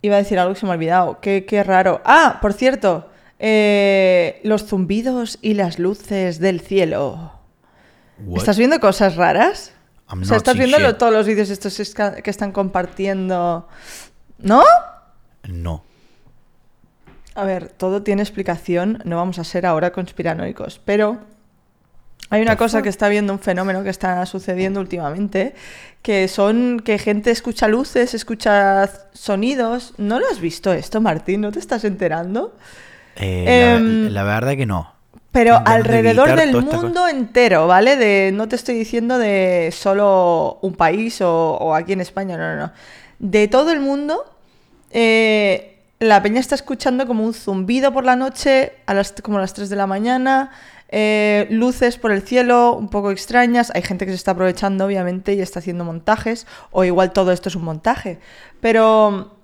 [0.00, 2.00] iba a decir algo que se me ha olvidado, qué, qué raro.
[2.06, 7.34] Ah, por cierto, eh, los zumbidos y las luces del cielo.
[8.34, 9.74] ¿Estás viendo cosas raras?
[10.06, 13.68] o sea, estás viendo todos los vídeos estos que están compartiendo
[14.42, 14.62] ¿No?
[15.48, 15.82] No.
[17.34, 21.18] A ver, todo tiene explicación, no vamos a ser ahora conspiranoicos, pero
[22.28, 25.54] hay una cosa que está viendo, un fenómeno que está sucediendo últimamente,
[26.02, 29.94] que son que gente escucha luces, escucha sonidos.
[29.98, 31.40] ¿No lo has visto esto, Martín?
[31.40, 32.54] ¿No te estás enterando?
[33.16, 33.44] Eh,
[34.10, 34.92] la, em, verdad que no.
[35.32, 37.96] Pero alrededor del mundo entero, ¿vale?
[37.96, 42.54] De, no te estoy diciendo de solo un país o, o aquí en España, no,
[42.54, 42.72] no, no
[43.20, 44.24] de todo el mundo,
[44.90, 49.42] eh, la peña está escuchando como un zumbido por la noche, a las, como a
[49.42, 50.50] las 3 de la mañana,
[50.88, 53.70] eh, luces por el cielo un poco extrañas.
[53.74, 57.50] Hay gente que se está aprovechando, obviamente, y está haciendo montajes, o igual todo esto
[57.50, 58.18] es un montaje.
[58.60, 59.36] Pero,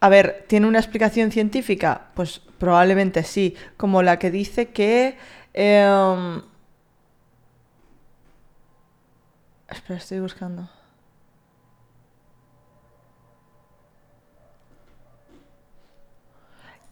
[0.00, 2.08] a ver, ¿tiene una explicación científica?
[2.14, 5.18] Pues probablemente sí, como la que dice que...
[5.52, 6.42] Em,
[9.68, 10.79] espera, estoy buscando.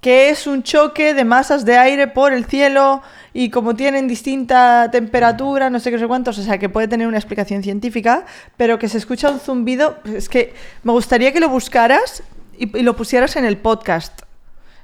[0.01, 4.91] Que es un choque de masas de aire por el cielo y como tienen distinta
[4.91, 8.25] temperatura, no sé qué sé cuántos, o sea, que puede tener una explicación científica,
[8.57, 12.23] pero que se escucha un zumbido, es que me gustaría que lo buscaras
[12.57, 14.23] y, lo pusieras en el podcast.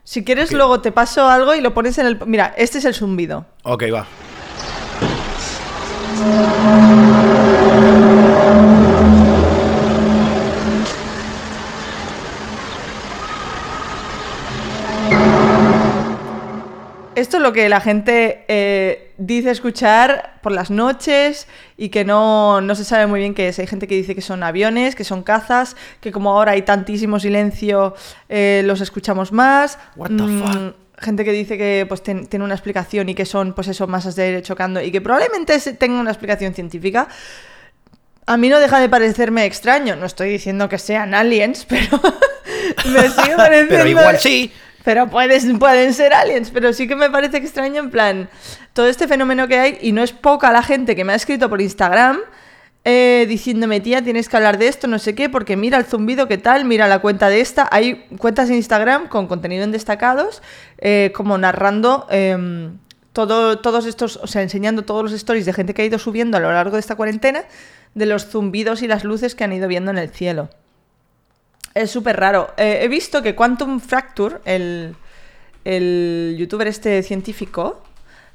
[0.03, 2.27] Si quieres, luego te paso algo y lo pones en el...
[2.27, 3.47] Mira, este es el zumbido.
[3.63, 4.07] Ok, va.
[17.35, 22.63] Esto es lo que la gente eh, dice escuchar por las noches y que no,
[22.77, 23.59] se sabe muy bien qué es.
[23.59, 27.19] Hay gente que dice que son aviones, que son cazas, que como ahora hay tantísimo
[27.19, 27.97] silencio,
[28.29, 29.81] eh, los escuchamos más.
[29.97, 34.15] Mm, gente que dice que pues tiene una explicación y que son pues eso, masas
[34.15, 37.09] de aire chocando y que probablemente tenga una explicación científica.
[38.27, 39.97] A mí no deja de parecerme extraño.
[39.97, 42.01] No estoy diciendo que sean aliens, pero
[42.93, 43.71] me sigue pareciendo...
[43.71, 44.53] pero igual sí.
[44.85, 48.29] Pero pueden, pueden ser aliens, pero sí que me parece extraño en plan,
[48.73, 51.49] todo este fenómeno que hay, y no es poca la gente que me ha escrito
[51.49, 52.19] por Instagram
[52.87, 56.29] eh, diciéndome, tía, tienes que hablar de esto, no sé qué, porque mira el zumbido,
[56.29, 57.67] qué tal, mira la cuenta de esta.
[57.73, 60.43] Hay cuentas en Instagram con contenido en destacados,
[60.79, 62.77] eh, como narrando em,
[63.15, 66.37] todo, todos estos, o sea, enseñando todos los stories de gente que ha ido subiendo
[66.37, 67.45] a lo largo de esta cuarentena,
[67.95, 70.51] de los zumbidos y las luces que han ido viendo en el cielo.
[71.75, 72.55] Es súper raro.
[72.57, 77.83] Eh, he visto que Quantum Fracture, el, youtuber este científico,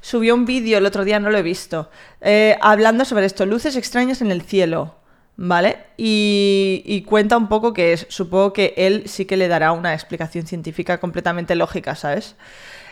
[0.02, 3.76] subió un vídeo el otro día, no lo he visto, eh, hablando sobre esto, luces
[3.76, 4.96] extrañas en el cielo,
[5.36, 5.78] ¿vale?
[5.96, 10.46] Y, cuenta un poco que es, supongo que él sí que le dará una explicación
[10.46, 12.36] científica completamente lógica, ¿sabes?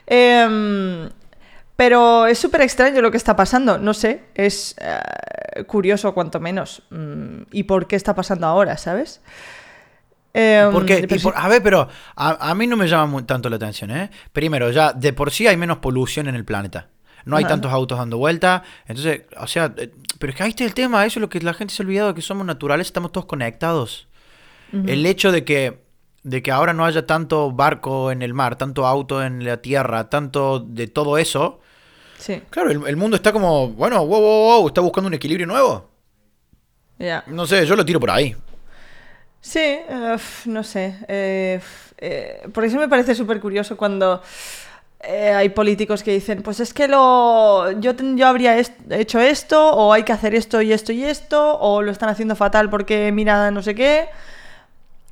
[0.07, 1.11] Em,
[1.77, 3.79] Pero es súper extraño lo que está pasando.
[3.79, 6.83] No sé, es eh, curioso cuanto menos.
[6.91, 9.21] Mm, ¿Y por qué está pasando ahora, sabes?
[10.41, 14.09] Em, Porque, a ver, pero a, mí no me llama tanto la atención, ¿eh?
[14.33, 16.91] Primero, ya de por sí hay menos polución en el planeta.
[17.25, 18.63] No hay tantos autos dando vuelta.
[18.87, 21.05] Entonces, o sea, eh, pero es que ahí está el tema.
[21.05, 24.07] Eso es lo que la gente se ha olvidado, que somos naturales, estamos todos conectados.
[24.73, 25.83] El hecho de que,
[26.23, 30.09] de que ahora no haya tanto barco en el mar, tanto auto en la tierra,
[30.09, 31.59] tanto de todo eso.
[32.19, 32.43] Sí.
[32.51, 35.91] Claro, el, mundo está como, bueno, wow, wow, wow, está buscando un equilibrio nuevo.
[36.99, 37.25] Ya.
[37.27, 38.37] No sé, yo lo tiro por ahí.
[39.41, 40.97] Sí, eh, no sé.
[41.09, 41.61] Eh,
[42.53, 44.23] por eso me parece súper curioso cuando
[45.01, 49.93] eh, hay políticos que dicen, pues es que lo, yo, yo habría hecho esto, o
[49.93, 53.51] hay que hacer esto y esto y esto, o lo están haciendo fatal porque mira
[53.51, 54.09] no sé qué.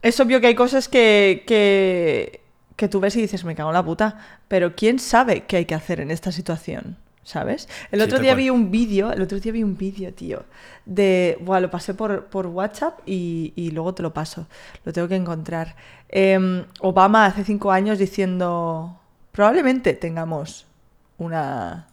[0.02, 2.40] Es obvio que hay cosas que, que,
[2.76, 5.64] que tú ves y dices, me cago en la puta, pero ¿quién sabe qué hay
[5.66, 6.96] que hacer en esta situación?
[7.26, 7.68] ¿Sabes?
[7.90, 10.44] El otro día vi un vídeo, el otro día vi un vídeo, tío,
[10.84, 14.46] de, bueno, lo pasé por, por WhatsApp y, y, luego te lo paso,
[14.84, 15.74] lo tengo que encontrar.
[16.08, 19.00] Em, Obama hace cinco años diciendo,
[19.32, 20.66] probablemente tengamos
[21.18, 21.88] una,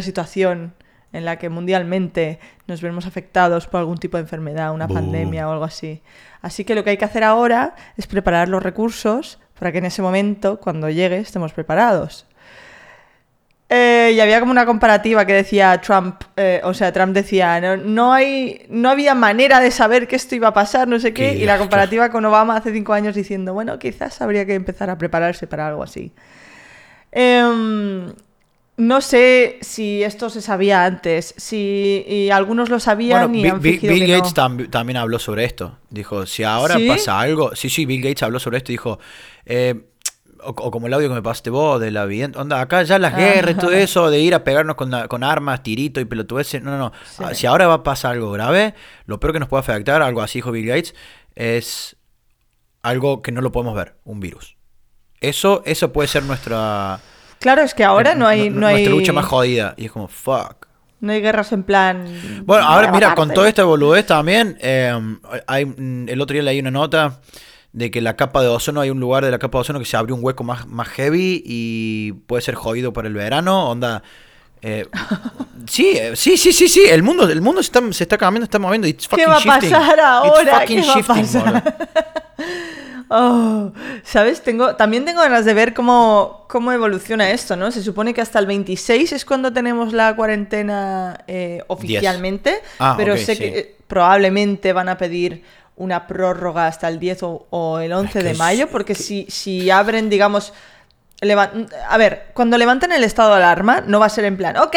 [0.00, 0.72] situación
[1.12, 5.52] en la que mundialmente nos vemos afectados por algún tipo de enfermedad, una pandemia o
[5.52, 6.00] algo así.
[6.40, 9.84] Así que lo que hay que hacer ahora es preparar los recursos para que en
[9.84, 12.24] ese momento, cuando llegue, estemos preparados.
[13.70, 17.76] Eh, y había como una comparativa que decía Trump, eh, o sea, Trump decía, no,
[17.76, 21.34] no, hay, no había manera de saber que esto iba a pasar, no sé qué,
[21.34, 24.96] y la comparativa con Obama hace cinco años diciendo, bueno, quizás habría que empezar a
[24.96, 26.12] prepararse para algo así.
[27.12, 28.10] Em,
[28.78, 34.06] no sé si esto se sabía antes, si algunos lo sabían y han Bill, Bill
[34.06, 34.32] Gates
[34.70, 35.76] también habló sobre esto.
[35.90, 38.98] Dijo, si ahora pasa algo, sí, sí, Bill Gates habló sobre esto y dijo,
[39.44, 39.74] eh,
[40.42, 43.16] o, como el audio que me pasaste vos de la vida, onda, acá ya las
[43.16, 46.78] guerras y todo eso, de ir a pegarnos con, armas, tirito y pelotudeces, no, no,
[46.78, 46.92] no.
[47.18, 48.74] Ah, si ahora va a pasar algo grave,
[49.06, 50.94] lo peor que nos puede afectar, algo así dijo Bill Gates,
[51.34, 51.96] es
[52.82, 54.56] algo que no lo podemos ver, un virus.
[55.20, 57.00] Eso, eso puede ser nuestra.
[57.40, 58.50] Claro, es que ahora no hay.
[58.50, 59.74] No, nuestra lucha más jodida.
[59.76, 60.66] Y es como, fuck.
[61.00, 62.06] No hay guerras en plan.
[62.44, 66.58] Bueno, ahora mira, con todo esta boludez también, em, hay, mm, el otro día leí
[66.58, 67.20] una nota
[67.72, 69.84] de que la capa de ozono, hay un lugar de la capa de ozono que
[69.84, 73.70] se abrió un hueco más, más heavy y puede ser jodido para el verano.
[73.70, 74.02] Onda.
[74.62, 74.86] Eh,
[75.66, 76.82] sí, eh, sí, sí, sí, sí.
[76.88, 78.88] El mundo, el mundo se está, se está cambiando, está moviendo.
[78.88, 80.64] ¿Qué va a pasar ahora?
[80.64, 81.88] ¿Qué va a pasar?
[83.10, 84.42] Oh, ¿sabes?
[84.42, 87.70] Tengo, también tengo ganas de ver cómo, cómo evoluciona esto, ¿no?
[87.70, 93.16] Se supone que hasta el 26 es cuando tenemos la cuarentena eh, oficialmente, ah, pero
[93.16, 95.42] sé que probablemente van a pedir
[95.78, 100.52] una prórroga hasta el 10 o, el 11 de mayo, porque si, si abren, digamos...
[101.88, 104.76] A ver, cuando levanten el estado de alarma, no va a ser en plan, ok,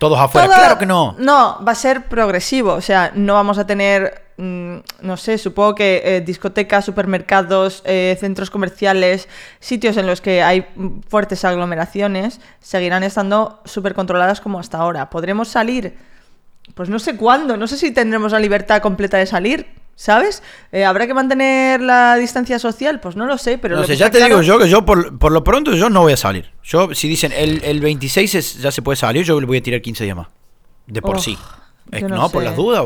[0.00, 1.14] todos afuera, claro que no.
[1.18, 5.74] No, va a ser progresivo, o sea, no vamos a tener, mm, no sé, supongo
[5.74, 10.66] que eh, discotecas, supermercados, eh, centros comerciales, sitios en los que hay
[11.06, 15.10] fuertes aglomeraciones, seguirán estando súper controladas como hasta ahora.
[15.10, 15.98] ¿Podremos salir?
[16.74, 19.66] Pues no sé cuándo, no sé si tendremos la libertad completa de salir,
[20.00, 20.42] ¿Sabes?
[20.72, 23.00] Eh, ¿Habrá que mantener la distancia social?
[23.00, 23.76] Pues no lo sé, pero...
[23.76, 26.16] No sé, ya te digo yo que yo por, lo pronto yo no voy a
[26.16, 26.50] salir.
[26.62, 29.82] Yo, si dicen el, el 26 ya se puede salir, yo le voy a tirar
[29.82, 30.28] 15 días más.
[30.86, 31.36] De por sí.
[32.08, 32.82] no, por las dudas.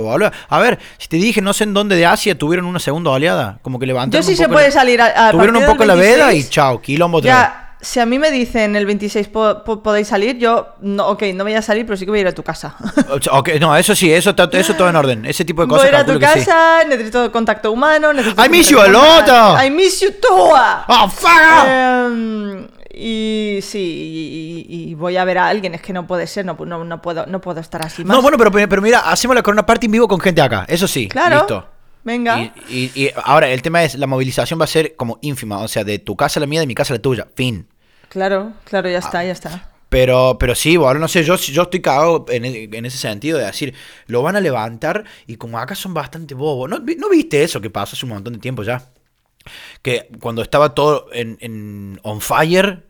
[0.48, 3.60] A ver, si te dije, no sé en dónde de Asia tuvieron una segunda oleada,
[3.62, 4.20] como que levantaron.
[4.20, 7.63] Yo sí se puede salir a, Tuvieron un poco la veda y chao, quilombo ya,
[7.84, 11.62] si a mí me dicen el 26 podéis salir, yo, no, ok, no voy a
[11.62, 12.76] salir, pero sí que voy a ir a tu casa.
[13.30, 15.26] ok, no, eso sí, eso, eso todo en orden.
[15.26, 15.84] Ese tipo de cosas.
[15.84, 18.42] Voy a ir a tu casa, necesito contacto humano, necesito.
[18.44, 19.64] I miss you a lot.
[19.64, 20.28] I miss you too.
[20.30, 21.66] Oh, fuck.
[21.66, 26.54] Em, y sí, y, voy a ver a alguien, es que no puede ser, no,
[26.54, 28.16] no, puedo, no puedo estar así más.
[28.16, 30.88] No, bueno, pero, pero mira, hacemos la corona party en vivo con gente acá, eso
[30.88, 31.08] sí.
[31.08, 31.38] Claro.
[31.38, 31.68] Listo.
[32.04, 32.52] Venga.
[32.68, 35.84] Y, y, ahora, el tema es, la movilización va a ser como ínfima, o sea,
[35.84, 37.66] de tu casa a la mía, de mi casa a la tuya, fin.
[38.08, 39.70] Claro, claro, ya está, ya está.
[39.88, 43.44] Pero, pero sí, ahora no sé, yo, yo estoy cagado en, en, ese sentido de
[43.44, 43.74] decir,
[44.08, 46.68] lo van a levantar y como acá son bastante bobos.
[46.68, 48.88] ¿No, ¿no viste eso que pasó hace un montón de tiempo ya?
[49.82, 52.82] Que cuando estaba todo en, en on fire,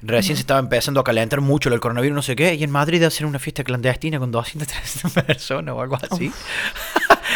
[0.00, 3.02] recién se estaba empezando a calentar mucho el coronavirus, no sé qué, y en Madrid
[3.02, 6.32] hacer una fiesta clandestina con 200, 300 personas o algo así.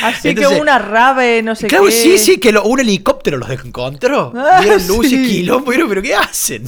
[0.02, 1.92] Así que una rave, no sé claro, qué.
[1.92, 4.32] sí, sí, que un helicóptero los encontró.
[4.36, 6.64] Ah, luz y quilombo, pero, ¿qué hacen?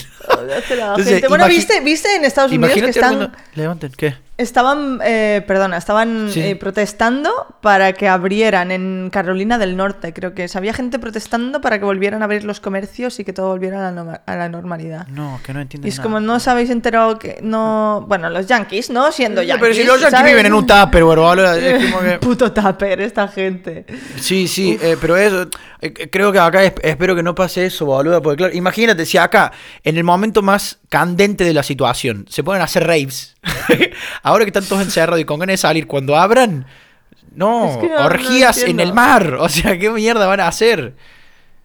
[1.29, 3.33] bueno, ¿viste, ¿viste en Estados Unidos que están...
[3.55, 4.15] Levanten, ¿qué?
[4.37, 6.41] Estaban, eh, perdona, estaban Sí.
[6.41, 10.57] eh, protestando para que abrieran en Carolina del Norte, creo que es.
[10.57, 13.83] Había gente protestando para que volvieran a abrir los comercios y que todo volviera a
[13.83, 15.07] la, norma- a la normalidad.
[15.07, 16.03] No, que no entiendo Y es nada.
[16.03, 18.05] como, no os habéis enterado que no...
[18.09, 19.13] Bueno, los yankees, ¿no?
[19.13, 20.33] Siendo yankees, Pero si los yankees ¿sabes?
[20.33, 22.19] viven en un tupper, boludo, es como que...
[22.21, 23.87] Puto tupper, esta gente.
[24.20, 25.48] Sí, sí, eh, pero eso,
[25.81, 29.16] eh, creo que acá es- espero que no pase eso, boludo, porque claro, imagínate si
[29.18, 29.53] acá,
[29.85, 33.37] en el momento más candente de la situación, se pueden hacer raves,
[34.22, 36.66] ahora que están todos encerrados y con ganas de salir, cuando abran,
[37.35, 40.48] no, Es que no- no orgías en el mar, o sea, ¿qué mierda van a
[40.48, 40.94] hacer?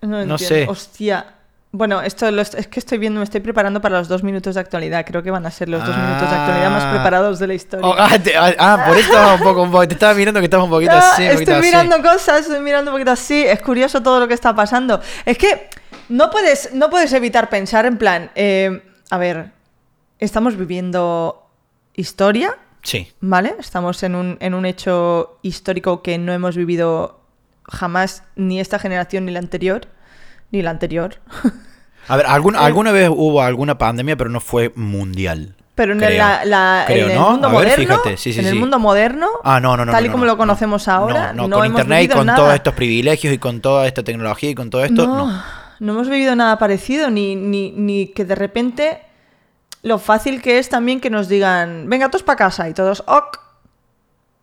[0.01, 0.37] No, No entiendo.
[0.37, 0.65] sé.
[0.69, 1.25] Hostia.
[1.71, 4.61] Bueno, esto lo es que estoy viendo, me estoy preparando para los dos minutos de
[4.61, 5.05] actualidad.
[5.05, 6.91] Creo que van a ser los dos minutos de actualidad más Ah.
[6.93, 7.85] preparados de la historia.
[7.85, 10.39] Oh, ah, te- ah, ah, por eso estaba un poco, un poco- te estaba mirando
[10.39, 11.67] que estabas un poquito así, un poquito estoy así.
[11.67, 13.43] mirando cosas, estoy mirando un poquito así.
[13.45, 14.99] Es curioso todo lo que está pasando.
[15.25, 15.69] Es que
[16.09, 19.51] no puedes, no puedes evitar pensar en plan, eh, a ver,
[20.17, 21.47] estamos viviendo
[21.93, 23.55] historia, Sí, ¿vale?
[23.59, 27.19] Estamos en un, en un hecho histórico que no hemos vivido
[27.63, 29.81] jamás, ni esta generación ni la anterior,
[30.51, 31.15] ni la anterior.
[32.07, 32.59] a ver, algún- Eh.
[32.59, 35.55] alguna vez hubo alguna pandemia, pero no fue mundial.
[35.75, 36.17] Pero en, creo.
[36.17, 37.31] la- la- Creo, en el ¿no?
[37.31, 38.59] mundo A ver, moderno, fíjate, sí, sí, en el sí.
[38.59, 39.91] mundo moderno, Ah, no, no, no.
[39.93, 42.37] tal y como lo conocemos no, ahora, no, con hemos internet y con nada.
[42.37, 45.41] todos estos privilegios y con toda esta tecnología y con todo esto, no.
[45.79, 48.99] no, hemos vivido nada parecido, ni, ni, ni que de repente
[49.81, 53.39] lo fácil que es también que nos digan, venga todos para casa y todos, ok.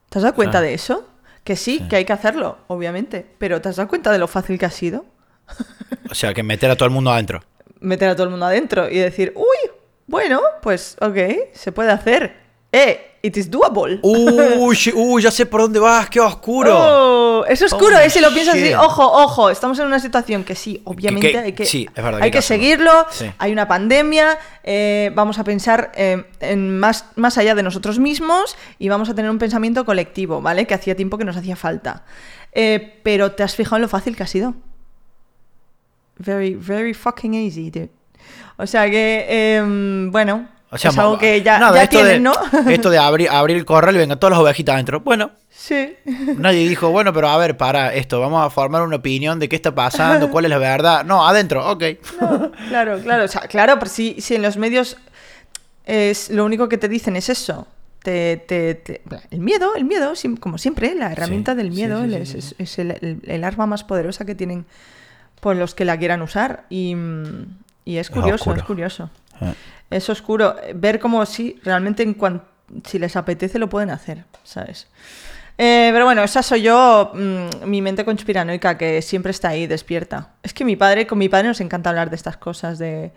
[0.09, 1.07] ¿Te has dado cuenta de eso?
[1.45, 1.89] Que sí, Sí.
[1.89, 4.71] que hay que hacerlo, obviamente, pero ¿te has dado cuenta de lo fácil que ha
[4.71, 5.05] sido?
[6.11, 7.43] O sea, que meter a todo el mundo adentro.
[7.81, 9.71] Meter a todo el mundo adentro y decir, uy,
[10.07, 11.17] bueno, pues ok,
[11.53, 12.37] se puede hacer.
[12.73, 14.01] Eh, it is doable.
[14.03, 16.77] Uy, uy, ya sé por dónde vas, qué oscuro.
[16.79, 20.43] Oh, es oscuro, Oh, eh, si lo piensas así, ojo, ojo, estamos en una situación
[20.45, 22.63] que sí, obviamente que- hay que, sí, es verdad que hay hay que que hacerlo.
[22.63, 23.31] seguirlo, Sí.
[23.39, 28.57] hay una pandemia, eh, vamos a pensar eh, en más, más allá de nosotros mismos
[28.79, 30.67] y vamos a tener un pensamiento colectivo, ¿vale?
[30.67, 32.05] Que hacía tiempo que nos hacía falta.
[32.53, 34.55] Eh, pero ¿te has fijado en lo fácil que ha sido?
[36.19, 37.91] Very, very fucking easy, dude.
[38.57, 42.19] O sea que, em, bueno, O sea, es algo que ya, nada, ya esto de,
[42.21, 42.33] ¿no?
[42.69, 45.01] Esto de abrir, abrir el corral y venga todas las ovejitas adentro.
[45.01, 45.95] Bueno, sí.
[46.39, 49.57] nadie dijo, bueno, pero a ver, para esto, vamos a formar una opinión de qué
[49.57, 51.05] está pasando, cuál es la verdad.
[51.05, 51.85] No, adentro, ok.
[52.69, 54.97] Claro, claro, o sea, claro, pero si, si en los medios
[55.85, 57.67] es lo único que te dicen es eso.
[58.03, 59.03] Te, te- te-
[59.33, 62.55] el miedo, el miedo, como siempre, la herramienta Sí, del miedo sí, sí, es, es-
[62.59, 64.65] es el, el- el arma más poderosa que tienen
[65.41, 66.65] por los que la quieran usar.
[66.71, 66.97] Y,
[67.85, 69.11] y es curioso, es curioso.
[69.41, 69.53] Eh.
[69.91, 70.57] Es oscuro.
[70.75, 72.43] Ver cómo sí, realmente en cuan-
[72.85, 74.89] si les apetece lo pueden hacer, ¿sabes?
[75.59, 80.33] Eh, pero bueno, esa soy yo, mm, mi mente conspiranoica, que siempre está ahí, despierta.
[80.43, 83.13] Es que mi padre, con mi padre nos encanta hablar de estas cosas, de,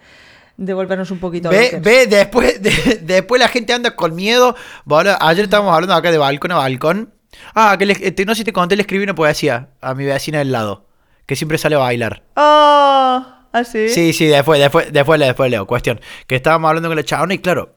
[0.55, 4.55] de volvernos un poquito Ve, ve, después, de- después la gente anda con miedo.
[4.85, 7.11] Boludo, ayer estábamos hablando acá de balcón a balcón.
[7.55, 10.05] Ah, que le- te- no sé si te conté, le escribí una poesía a mi
[10.05, 10.85] vecina del lado,
[11.29, 12.23] que siempre sale a bailar.
[12.35, 13.23] ¡Oh!
[13.51, 13.89] ¿Así?
[13.89, 15.67] Sí, sí, después, después, después, leo, después leo.
[15.67, 17.75] Cuestión, que estábamos hablando con la chabona y claro,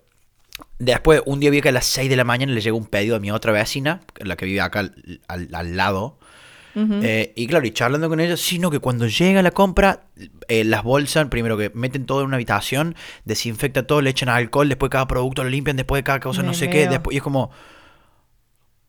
[0.79, 3.15] después un día vi que a las 6 de la mañana le llegó un pedido
[3.17, 6.19] a mi otra vecina, la que vive acá al, al- al lado.
[6.75, 10.05] Eh, y claro, y charlando con ella, sino que cuando llega la compra,
[10.49, 12.95] eh, las bolsas, primero que meten todo en una habitación,
[13.27, 16.55] desinfecta todo, le echan alcohol, después cada producto lo limpian, después de cada cosa no
[16.55, 17.51] sé qué, después, y es como,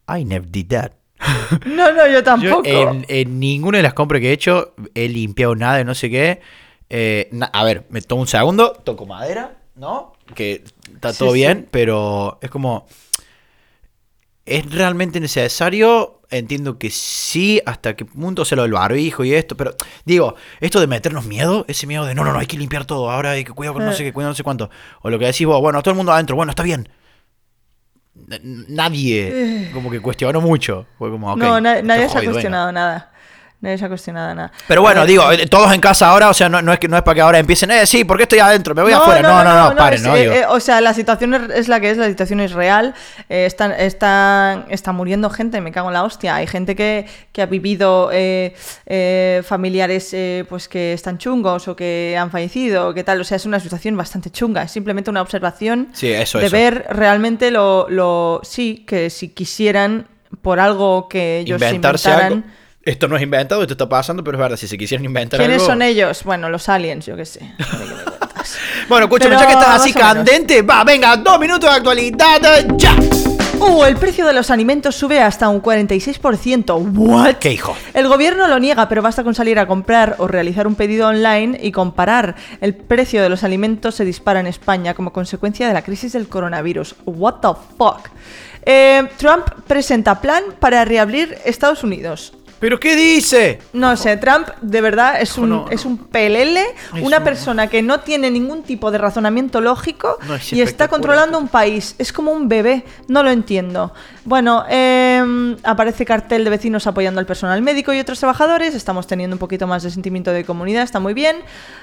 [0.07, 0.93] I never did that.
[1.65, 2.63] No, no, yo Yo tampoco.
[2.65, 6.09] en, en ninguna de las compras que he hecho he limpiado nada de no sé
[6.09, 6.41] qué.
[6.89, 10.13] Eh, na- a ver, me tomo un segundo, toco madera, ¿no?
[10.35, 11.35] Que está todo sí.
[11.39, 12.85] bien, pero es como...
[14.45, 16.19] ¿Es realmente necesario?
[16.29, 20.79] Entiendo que sí, hasta qué punto se lo del barbijo y esto, pero digo, esto
[20.81, 23.45] de meternos miedo, ese miedo de no, no, no, hay que limpiar todo, ahora hay
[23.45, 23.95] que cuidar con no Eh.
[23.95, 24.69] sé qué, cuidar no sé cuánto.
[25.01, 26.89] O lo que decís vos, bueno, todo el mundo adentro, bueno, está bien.
[28.15, 30.85] Nadie como que cuestionó mucho.
[30.97, 31.35] Fue como, Eh.
[31.37, 33.11] no, na- nadie se ha cuestionado nada.
[33.63, 34.51] Nadie se ha cuestionado nada.
[34.67, 36.89] Pero bueno, ver, digo, eh, todos en casa ahora, o sea, no, no es que
[36.89, 38.75] no es para que ahora empiecen, eh, sí, ¿por qué estoy adentro?
[38.75, 39.21] Me voy afuera.
[39.21, 40.13] No, no, no, paren, es- ¿no?
[40.17, 42.93] eh, Digo, eh, o sea, la situación es, la que es, la situación es real.
[43.29, 46.35] eh, están, están- está muriendo gente, me cago en la hostia.
[46.35, 48.53] Hay gente que, que ha vivido eh,
[48.85, 53.21] eh, familiares eh, pues que están chungos o que han fallecido, o que tal.
[53.21, 54.63] O sea, es una situación bastante chunga.
[54.63, 56.53] Es simplemente una observación Sí, eso, de eso.
[56.53, 58.41] ver realmente lo, lo.
[58.43, 60.07] Sí, que si quisieran
[60.41, 62.33] por algo que ellos inventarse inventaran.
[62.39, 62.62] algo.
[62.83, 65.61] Esto no es inventado, esto está pasando, pero es verdad, si se quisieran inventar ¿Quiénes
[65.61, 65.67] algo...
[65.67, 66.23] son ellos?
[66.25, 67.39] Bueno, los aliens, yo qué sé.
[68.89, 72.93] Bueno, escúchame, ya que estás así candente, va, venga, dos minutos de actualidad, ya.
[73.57, 73.85] ¡Uh!
[73.85, 76.93] El precio de los alimentos sube hasta un 46%.
[76.97, 77.35] ¿What?
[77.35, 77.77] ¿Qué hijo?
[77.93, 81.57] El gobierno lo niega, pero basta con salir a comprar o realizar un pedido online
[81.61, 82.35] y comparar.
[82.59, 86.27] El precio de los alimentos se dispara en España como consecuencia de la crisis del
[86.27, 86.95] coronavirus.
[87.05, 88.09] What the fuck?
[88.65, 92.33] Eh, Trump presenta plan para reabrir Estados Unidos.
[92.63, 93.59] ¿Pero qué dice?
[93.73, 95.69] No sé, Trump de verdad es un, no, no.
[95.69, 96.63] es un pelele,
[96.95, 100.61] Es una un- persona que no tiene ningún tipo de razonamiento lógico No, es y
[100.61, 101.93] está controlando un país.
[101.97, 103.93] Es como un bebé, no lo entiendo.
[104.25, 108.73] Bueno, eh, aparece cartel de vecinos apoyando al personal médico y otros trabajadores.
[108.73, 111.37] Estamos teniendo un poquito más de sentimiento de comunidad, está muy bien.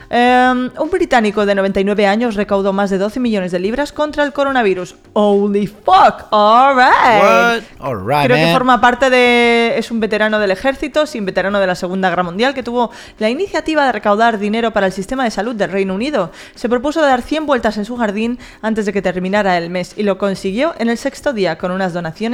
[0.08, 4.32] Eh, un británico de 99 años recaudó más de 12 millones de libras contra el
[4.32, 4.96] coronavirus.
[5.12, 7.22] Holy fuck, alright.
[7.22, 7.62] What?
[7.78, 9.74] Alright, Creo que forma parte de.
[9.76, 13.28] Es un veterano del ejército, sin veterano de la Segunda Guerra Mundial, que tuvo la
[13.28, 16.32] iniciativa de recaudar dinero para el sistema de salud del Reino Unido.
[16.54, 20.04] Se propuso dar 100 vueltas en su jardín antes de que terminara el mes y
[20.04, 22.29] lo consiguió en el sexto día con unas donaciones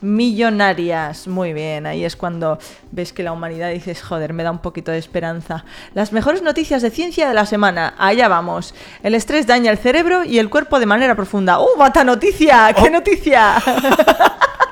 [0.00, 1.26] millonarias.
[1.26, 2.58] Muy bien, ahí es cuando
[2.92, 5.64] ves que la humanidad dices, joder, me da un poquito de esperanza.
[5.94, 7.94] Las mejores noticias de ciencia de la semana.
[7.98, 8.74] Allá vamos.
[9.02, 11.60] El estrés daña el cerebro y el cuerpo de manera profunda.
[11.60, 12.72] ¡Uh, bata noticia!
[12.74, 13.54] ¡Qué noticia!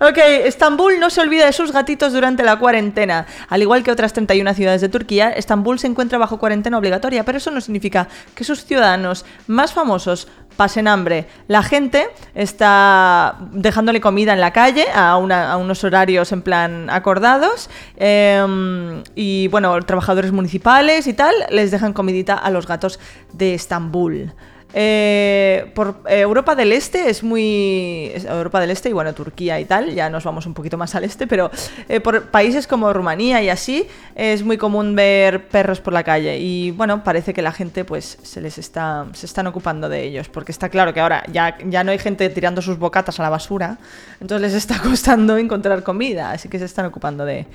[0.00, 3.26] Ok, Estambul no se olvida de sus gatitos durante la cuarentena.
[3.48, 7.38] Al igual que otras 31 ciudades de Turquía, Estambul se encuentra bajo cuarentena obligatoria, pero
[7.38, 11.26] eso no significa que sus ciudadanos más famosos pasen hambre.
[11.48, 19.02] La gente está dejándole comida en la calle a, unos horarios en plan acordados em,
[19.14, 22.98] y bueno, trabajadores municipales y tal les dejan comidita a los gatos
[23.32, 24.32] de Estambul.
[24.74, 28.12] Eh, por eh, Europa del Este es muy.
[28.14, 31.04] Europa del Este y bueno, Turquía y tal, ya nos vamos un poquito más al
[31.04, 31.50] este, pero
[31.88, 36.38] eh, por países como Rumanía y así es muy común ver perros por la calle.
[36.38, 39.06] Y bueno, parece que la gente pues se les está.
[39.12, 40.28] se están ocupando de ellos.
[40.28, 43.30] Porque está claro que ahora ya, ya no hay gente tirando sus bocatas a la
[43.30, 43.78] basura.
[44.20, 46.30] Entonces les está costando encontrar comida.
[46.32, 47.46] Así que se están ocupando de,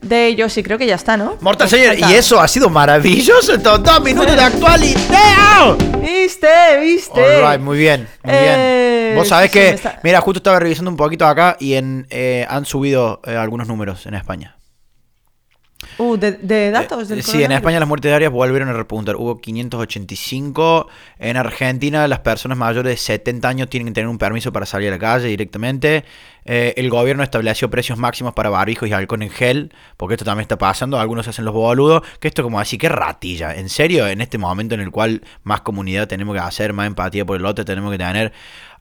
[0.00, 0.56] de ellos.
[0.56, 1.36] Y creo que ya está, ¿no?
[1.40, 3.54] Mortal Señor, y eso ha sido maravilloso.
[3.54, 5.76] Estos dos minutos de actualidad.
[6.80, 7.58] ¿Viste?
[7.60, 9.16] Muy bien, muy Eh, bien.
[9.16, 12.64] Vos sabés que, está- mira, justo estaba revisando un poquito acá y en, eh, han
[12.64, 14.56] subido eh, algunos números en España.
[15.98, 17.52] Uh, de, de datos del Eh, sí, en.
[17.52, 19.16] España las muertes diarias volvieron a repuntar.
[19.16, 20.88] Hubo 585.
[21.18, 24.88] En Argentina las personas mayores de 70 años tienen que tener un permiso para salir
[24.88, 26.04] a la calle directamente.
[26.44, 30.42] Eh, el gobierno estableció precios máximos para barbijos y alcohol en gel, porque esto también
[30.42, 30.98] está pasando.
[30.98, 32.02] Algunos hacen los boludos.
[32.18, 33.54] Que esto como así, que ratilla.
[33.54, 37.24] En serio, en este momento en el cual más comunidad tenemos que hacer, más empatía
[37.24, 38.32] por el otro tenemos que tener.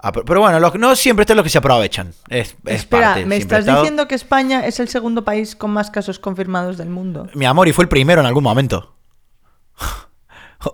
[0.03, 2.13] Ah, Pero bueno, los- no siempre están los que se aprovechan.
[2.27, 3.81] Es, es Espera, parte, ¿me siempre estás estado.
[3.81, 7.27] diciendo que España es el segundo país con más casos confirmados del mundo?
[7.35, 8.95] Mi amor, y fue el primero en algún momento.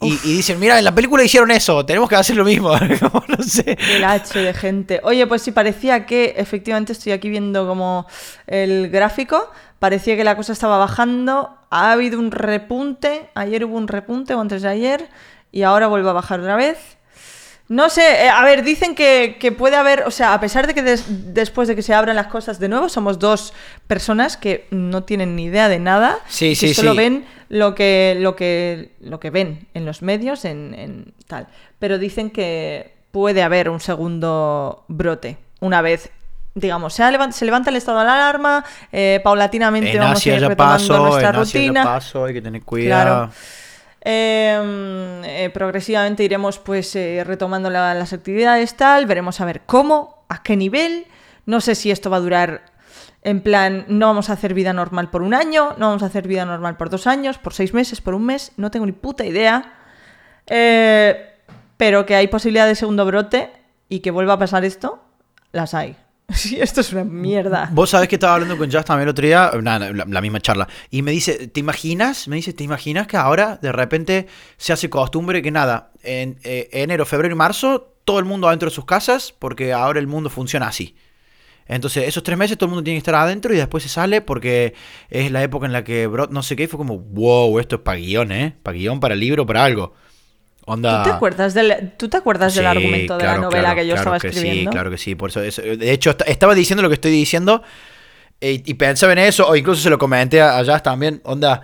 [0.00, 2.72] Y, dicen, mira, en la película hicieron eso, tenemos que hacer lo mismo.
[3.28, 3.76] No sé.
[3.96, 5.00] El H de gente.
[5.02, 8.06] Oye, pues sí, parecía que efectivamente estoy aquí viendo como
[8.46, 9.50] el gráfico.
[9.78, 11.56] Parecía que la cosa estaba bajando.
[11.70, 13.30] Ha habido un repunte.
[13.34, 15.08] Ayer hubo un repunte o antes de ayer.
[15.52, 16.93] Y ahora vuelve a bajar otra vez.
[17.68, 20.74] No sé, eh, a ver, dicen que, que puede haber, o sea, a pesar de
[20.74, 23.54] que des- después de que se abran las cosas de nuevo, somos dos
[23.86, 26.98] personas que no tienen ni idea de nada, Sí, que sí, solo sí.
[26.98, 31.46] ven lo que, lo que, lo que ven en los medios, en, en tal.
[31.78, 36.10] Pero dicen que puede haber un segundo brote una vez.
[36.56, 40.18] Digamos, se, ha levan- se levanta el estado de alarma, eh, paulatinamente En vamos a
[40.18, 41.84] Asia ir retomando nuestra en Asia rutina.
[41.84, 43.04] pasó, hay que tener cuidado.
[43.30, 43.32] Claro.
[44.06, 50.24] Eh, eh, progresivamente iremos pues eh, retomando la- las actividades tal, veremos a ver cómo,
[50.28, 51.06] a qué nivel.
[51.46, 52.62] No sé si esto va a durar
[53.22, 56.28] en plan, no vamos a hacer vida normal por un año, no vamos a hacer
[56.28, 59.24] vida normal por dos años, por seis meses, por un mes, no tengo ni puta
[59.24, 59.72] idea.
[60.46, 61.30] Eh,
[61.78, 63.50] pero que hay posibilidad de segundo brote
[63.88, 65.02] y que vuelva a pasar esto,
[65.52, 65.96] las hay.
[66.34, 67.68] Sí, esto es una mierda.
[67.72, 70.68] Vos sabés que estaba hablando con Just también el otro día, la, la misma charla,
[70.90, 72.28] y me dice, ¿te imaginas?
[72.28, 76.68] Me dice, ¿te imaginas que ahora de repente se hace costumbre que nada, en eh,
[76.72, 80.30] enero, febrero y marzo, todo el mundo adentro de sus casas, porque ahora el mundo
[80.30, 80.96] funciona así.
[81.66, 84.20] Entonces, esos tres meses todo el mundo tiene que estar adentro y después se sale
[84.20, 84.74] porque
[85.08, 87.82] es la época en la que Brot no sé qué, fue como, wow, esto es
[87.82, 88.54] para guion, ¿eh?
[88.62, 89.94] Para guion, para libro, para algo.
[90.66, 91.02] Onda...
[91.02, 93.76] ¿Tú te acuerdas del, ¿tú te acuerdas del Sí, argumento de la claro, novela claro,
[93.76, 94.70] que yo claro estaba que escribiendo?
[94.70, 95.14] Sí, claro que sí.
[95.14, 97.62] Por eso, eso- de hecho, est- estaba diciendo lo que estoy diciendo
[98.40, 101.20] eh, y pensaba en eso, o incluso se lo comenté a, a Jazz también.
[101.24, 101.62] Onda,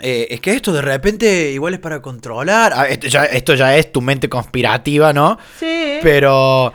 [0.00, 2.72] Eh, es que esto de repente igual es para controlar.
[2.74, 5.38] Ah, esto, ya, esto ya es tu mente conspirativa, ¿no?
[5.58, 5.98] Sí.
[6.02, 6.72] Pero.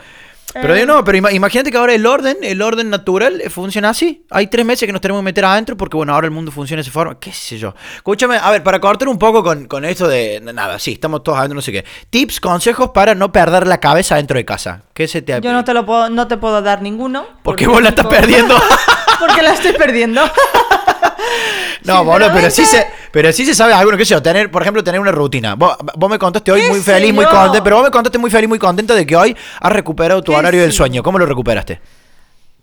[0.54, 4.26] Pero yo no, pero imagínate que ahora el orden, el orden natural eh, funciona así.
[4.30, 6.80] Hay tres meses que nos tenemos que meter adentro porque, bueno, ahora el mundo funciona
[6.80, 7.20] de esa forma.
[7.20, 7.74] ¿Qué sé yo?
[7.95, 11.38] Escúchame, a ver, para cortar un poco con, con esto de nada, sí, estamos todos
[11.38, 11.86] adentro, no sé qué.
[12.10, 14.82] Tips, consejos para no perder la cabeza dentro de casa.
[14.93, 17.26] ¿Qué se te Yo no te lo puedo, no te puedo dar ninguno.
[17.43, 18.56] Porque, vos la estás perdiendo.
[19.20, 20.22] porque la estoy perdiendo.
[21.84, 24.62] No, boludo, pero sí se, pero sí se sabe algo, qué sé yo, tener, por
[24.62, 25.56] ejemplo, tener una rutina.
[25.56, 25.78] Vos,
[26.10, 28.93] me contaste hoy muy feliz, muy contento, pero vos me contaste muy feliz, muy contento
[28.93, 31.02] de que hoy has recuperado tu horario del sueño.
[31.02, 31.80] ¿Cómo lo recuperaste?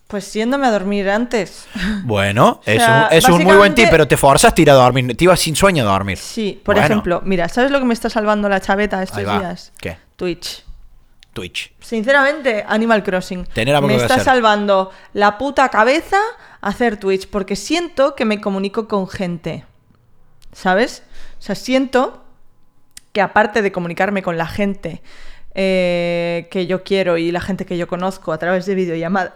[0.07, 1.67] Pues yéndome a dormir antes.
[2.05, 5.17] Bueno, es, un, es un muy buen tip, pero te forzaste a ir a dormir.
[5.17, 6.19] Te ibas sin sueño a dormir.
[6.19, 9.73] Sí, por ejemplo, mira, ¿sabes lo que me está salvando la chaveta estos días?
[9.81, 9.97] ¿Qué?
[10.17, 10.66] Twitch.
[11.37, 11.73] Twitch.
[11.81, 13.45] Sinceramente, Animal Crossing.
[13.45, 16.17] Tener me está salvando la puta cabeza
[16.63, 19.67] hacer Twitch porque siento que me comunico con gente.
[20.53, 21.03] ¿Sabes?
[21.39, 22.25] O sea, siento
[23.13, 25.03] que aparte de comunicarme con la gente
[25.55, 29.35] eh, que yo quiero y la gente que yo conozco a través de videollamada.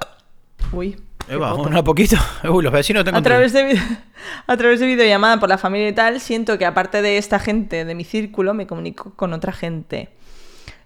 [0.73, 0.97] Uy.
[1.29, 2.17] Eva, un poquito.
[2.51, 3.79] Uy, los vecinos tengo a través de
[4.47, 7.85] A través de videollamada por la familia y tal, siento que aparte de esta gente
[7.85, 10.09] de mi círculo, me comunico con otra gente.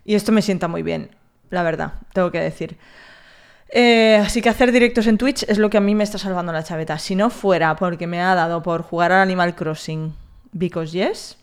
[0.04, 1.10] Y esto me sienta muy bien,
[1.50, 2.76] la verdad, tengo que decir.
[3.70, 6.52] Eh, así que hacer directos en Twitch es lo que a mí me está salvando
[6.52, 6.98] la chaveta.
[6.98, 10.14] Si no fuera porque me ha dado por jugar al Animal Crossing
[10.52, 11.38] Because Yes,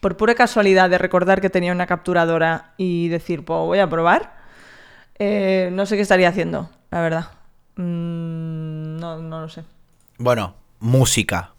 [0.00, 4.36] por pura casualidad de recordar que tenía una capturadora y decir, pues voy a probar,
[5.18, 7.30] eh, no sé qué estaría haciendo, la verdad.
[7.76, 9.64] Mm, no, no lo sé.
[10.18, 11.52] Bueno, música.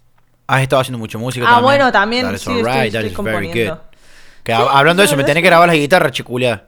[0.47, 1.45] Has estado haciendo mucho música.
[1.49, 2.25] Ah, bueno, también.
[2.37, 3.81] sí, estoy, componiendo.
[4.47, 6.63] Que, hablando de eso, me tenés que grabar la guitarra, chiculia.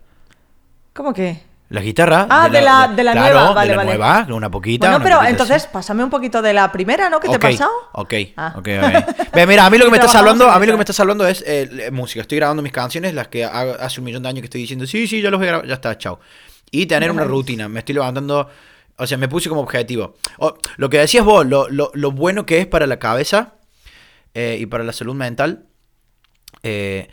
[0.91, 1.43] ¿Cómo que?
[1.69, 2.27] La guitarra.
[2.29, 4.89] Ah, de la, de la, nueva, vale, de la nueva, una poquita.
[4.89, 7.21] Bueno, pero entonces pásame un poquito de la primera, ¿no?
[7.21, 7.71] ¿Qué te ha pasado?
[7.93, 8.53] Ok, ah.
[8.57, 9.45] ok, ok.
[9.47, 11.25] mira, a mí lo que me estás hablando, a mí lo que me estás hablando
[11.25, 12.19] es eh, música.
[12.19, 15.07] Estoy grabando mis canciones, las que hace un millón de años que estoy diciendo, sí,
[15.07, 16.19] sí, ya los voy a grabar, ya está, chao.
[16.69, 17.69] Y tener una rutina.
[17.69, 18.49] Me estoy levantando,
[18.97, 20.17] o sea, me puse como objetivo.
[20.75, 23.53] lo que decías vos, lo, lo, lo, bueno que es para la cabeza
[24.33, 25.63] eh, y para la salud mental,
[26.63, 27.07] eh,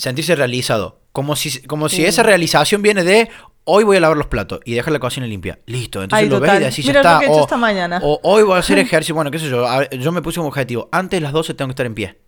[0.00, 1.00] sentirse realizado.
[1.12, 3.28] Como si, como si esa realización viene de
[3.64, 5.58] hoy voy a lavar los platos y dejar la cocina limpia.
[5.66, 7.20] Listo, entonces lo ves y así ya está.
[7.28, 8.00] o, esta mañana.
[8.02, 9.14] o, hoy voy a hacer ejercicio.
[9.14, 9.66] Bueno, qué sé yo.
[9.92, 10.88] yo me puse como objetivo.
[10.92, 12.18] Antes de las 12 tengo que estar en pie.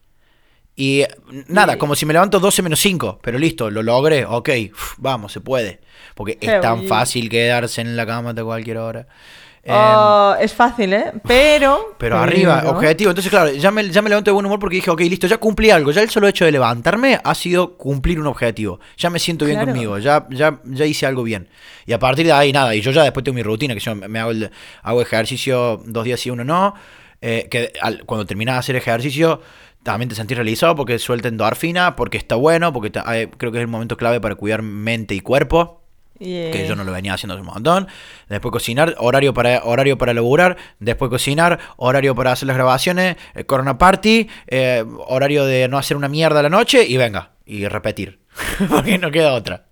[0.74, 1.04] Y
[1.48, 3.20] nada, como si me levanto 12 menos 5.
[3.22, 4.24] Pero listo, lo logré.
[4.24, 4.50] Ok,
[4.98, 5.80] vamos, se puede.
[6.14, 9.06] Porque es tan fácil quedarse en la cama a cualquier hora.
[9.68, 11.12] Oh, es fácil, ¿eh?
[11.26, 11.94] Pero.
[11.98, 13.10] Pero arriba, objetivo.
[13.10, 15.38] Entonces, claro, ya me, ya me levanto de buen humor porque dije, ok, listo, ya
[15.38, 15.92] cumplí algo.
[15.92, 18.80] Ya el solo hecho de levantarme ha sido cumplir un objetivo.
[18.96, 21.48] Ya me siento bien conmigo, ya, ya, ya hice algo bien.
[21.86, 22.74] Y a partir de ahí, nada.
[22.74, 24.50] Y yo ya después tengo mi rutina, que yo me hago, el,
[24.82, 26.74] hago ejercicio dos días y uno no.
[27.20, 27.72] Eh, que
[28.04, 29.40] cuando terminas de hacer ejercicio
[29.84, 33.62] también te sentís realizado porque suelta endorfina, porque está bueno, porque eh, creo que es
[33.62, 35.82] el momento clave para cuidar mente y cuerpo
[36.18, 37.88] que yo no lo venía haciendo hace un montón.
[38.28, 40.56] Después cocinar, horario para, horario para laburar.
[40.78, 43.16] Después cocinar, horario para hacer las grabaciones.
[43.34, 47.32] Eh, corona Party, eh, horario de no hacer una mierda a la noche y venga,
[47.44, 48.20] y repetir.
[48.70, 49.66] Porque no queda otra.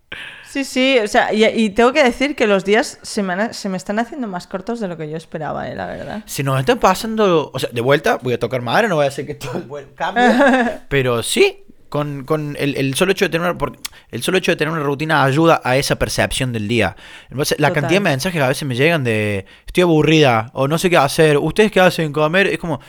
[0.51, 3.76] Sí, sí, o sea, y, tengo que decir que los días se me, se me,
[3.76, 6.22] están haciendo más cortos de lo que yo esperaba, eh, la verdad.
[6.26, 9.09] Si nos están pasando, o sea, de vuelta, voy a tocar madre, no voy a
[9.09, 9.62] hacer que todo
[9.95, 10.24] cambie,
[10.88, 13.72] pero sí, con, con el, el, solo hecho de tener una,
[14.11, 16.97] el solo hecho de tener una rutina ayuda a esa percepción del día.
[17.59, 20.88] La cantidad de mensajes que a veces me llegan de estoy aburrida o no sé
[20.88, 22.80] qué hacer, ustedes qué hacen comer, es como,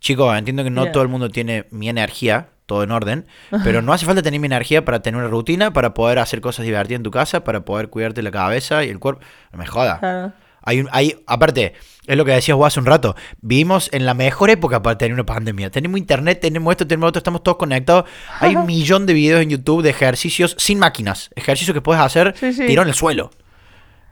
[0.00, 3.26] chicos, entiendo que no todo el mundo tiene mi energía, todo en orden,
[3.64, 6.66] pero no hace falta tener mi energía para tener una rutina, para poder hacer cosas
[6.66, 9.22] divertidas en tu casa, para poder cuidarte la cabeza y el cuerpo.
[9.52, 10.34] No me joda.
[10.68, 11.72] Hay un, hay, aparte,
[12.06, 13.16] es lo que decías vos hace un rato.
[13.40, 15.70] Vivimos en la mejor época para tener una pandemia.
[15.70, 18.04] Tenemos internet, tenemos esto, tenemos otro, estamos todos conectados.
[18.38, 21.30] Hay un millón de videos en YouTube de ejercicios sin máquinas.
[21.36, 23.30] Ejercicios que puedes hacer tirón en el suelo.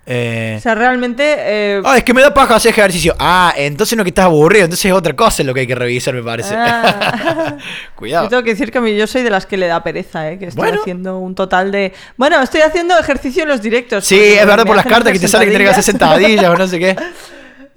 [0.09, 1.35] Eh, o sea, realmente.
[1.37, 1.83] Eh...
[1.85, 3.15] Ah, es que me da paja hacer ejercicio.
[3.19, 6.15] Ah, entonces no que estás aburrido, entonces es otra cosa lo que hay que revisar,
[6.15, 6.55] me parece.
[6.57, 7.57] Ah.
[7.97, 8.27] Cuidado.
[8.27, 10.39] Yo tengo que decir que yo soy de las que le da pereza, ¿eh?
[10.39, 11.93] que estoy haciendo un total de.
[12.17, 14.05] Bueno, estoy haciendo ejercicio en los directos.
[14.05, 16.67] Sí, es verdad por las cartas que te sale que que hacer sentadillas o no
[16.67, 16.97] sé qué.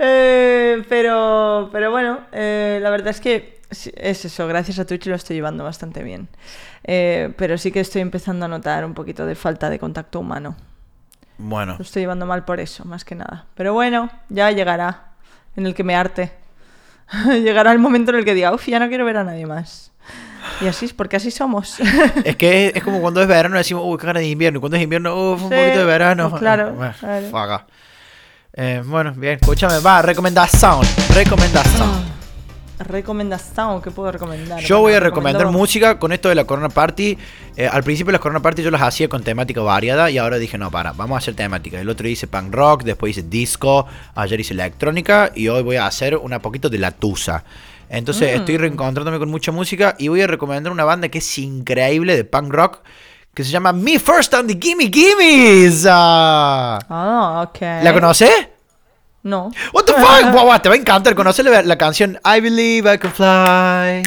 [0.01, 5.15] Eh, pero, pero bueno, eh, la verdad es que es eso, gracias a Twitch lo
[5.15, 6.29] estoy llevando bastante bien.
[6.85, 10.55] pero sí que estoy empezando a notar un poquito de falta de contacto humano.
[11.39, 11.75] Bueno.
[11.77, 13.45] Lo estoy llevando mal por eso, más que nada.
[13.55, 15.13] Pero bueno, ya llegará
[15.55, 16.33] en el que me arte.
[17.25, 19.91] llegará el momento en el que diga, uff, ya no quiero ver a nadie más.
[20.61, 21.79] Y así es, porque así somos.
[22.23, 24.57] es que es, como cuando es verano decimos, uy, qué ganas de invierno.
[24.57, 26.29] Y cuando es invierno, uff, un poquito de verano.
[26.29, 26.75] Pues claro.
[28.51, 30.81] Eh, bueno, bien, escúchame, va, recomendación.
[31.13, 32.18] Recomendación.
[32.79, 34.59] Recomendación que puedo recomendar?
[34.61, 37.17] Yo voy a recomendar música con esto de la Corona Party.
[37.55, 40.57] Eh, al principio las Corona Party yo las hacía con temática variada y ahora dije,
[40.57, 41.79] no, para, vamos a hacer temática.
[41.79, 45.75] El otro día hice punk rock, después hice disco, ayer hice electrónica y hoy voy
[45.75, 47.43] a hacer una poquito de la tusa.
[47.89, 48.39] Entonces Mm.
[48.39, 52.23] estoy reencontrándome con mucha música y voy a recomendar una banda que es increíble de
[52.23, 52.79] punk rock
[53.33, 55.85] que se llama Me First on the Gimme Gimmes.
[55.89, 56.79] Ah.
[56.89, 57.61] Ah, ok.
[57.83, 58.29] ¿La conoces?
[59.21, 59.51] No.
[59.73, 60.61] What the fuck?
[60.63, 64.01] Te va a encantar conocer la, la canción I believe I can fly.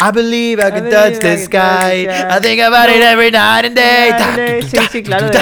[0.00, 2.06] I believe I can touch the sky.
[2.08, 4.62] I think about it every night and day.
[4.62, 5.38] Sí, sí, claro, de.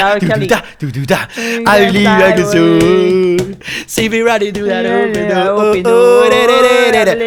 [1.66, 3.56] I believe I can soar.
[3.86, 6.30] See me running through that open door.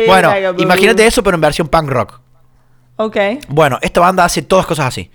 [0.08, 2.20] Bueno, imagínate eso, pero en versión punk rock.
[2.98, 3.18] Ok.
[3.48, 5.10] Bueno, esta banda hace todas cosas así.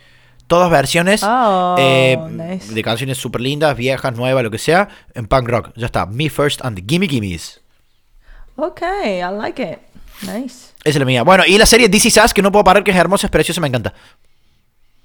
[0.46, 2.72] Todas versiones Oh, eh, nice.
[2.74, 5.70] de canciones súper lindas, viejas, nuevas, lo que sea, en punk rock.
[5.76, 6.04] Ya está.
[6.06, 7.60] Me First and the Gimme Gimmes.
[8.56, 9.78] Ok, I like it.
[10.22, 10.72] Nice.
[10.84, 11.22] Esa es la mía.
[11.22, 13.60] Bueno, y la serie DC Sass, que no puedo parar, que es hermosa, es preciosa,
[13.60, 13.94] me encanta.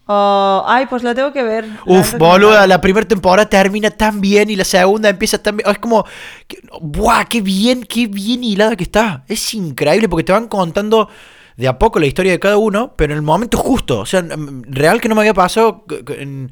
[0.10, 1.66] Oh, ay, pues la tengo que ver.
[1.86, 5.70] Uf, boluda, la primera temporada termina tan bien y la segunda empieza tan bien.
[5.70, 6.06] Es como,
[6.48, 7.26] que- ¡buah!
[7.26, 9.26] ¡Qué bien, qué bien hilada que está!
[9.28, 11.10] Es increíble porque te van contando
[11.58, 14.00] de a poco la historia de cada uno, pero en el momento justo.
[14.00, 15.84] O sea, mm, real que no me había pasado
[16.18, 16.50] en-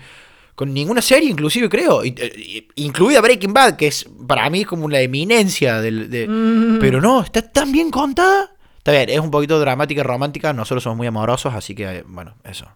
[0.56, 2.01] con ninguna serie, inclusive creo.
[2.03, 6.10] Eh, Incluida Breaking Bad, que es para mí como una eminencia del.
[6.10, 6.80] de- Mm.
[6.80, 8.51] Pero no, está tan bien contada.
[8.78, 10.53] Está bien, es un poquito dramática y romántica.
[10.53, 12.68] Nosotros somos muy amorosos, así que, eh, bueno, eso.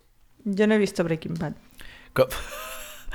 [0.44, 1.54] Yo no he visto Breaking Bad.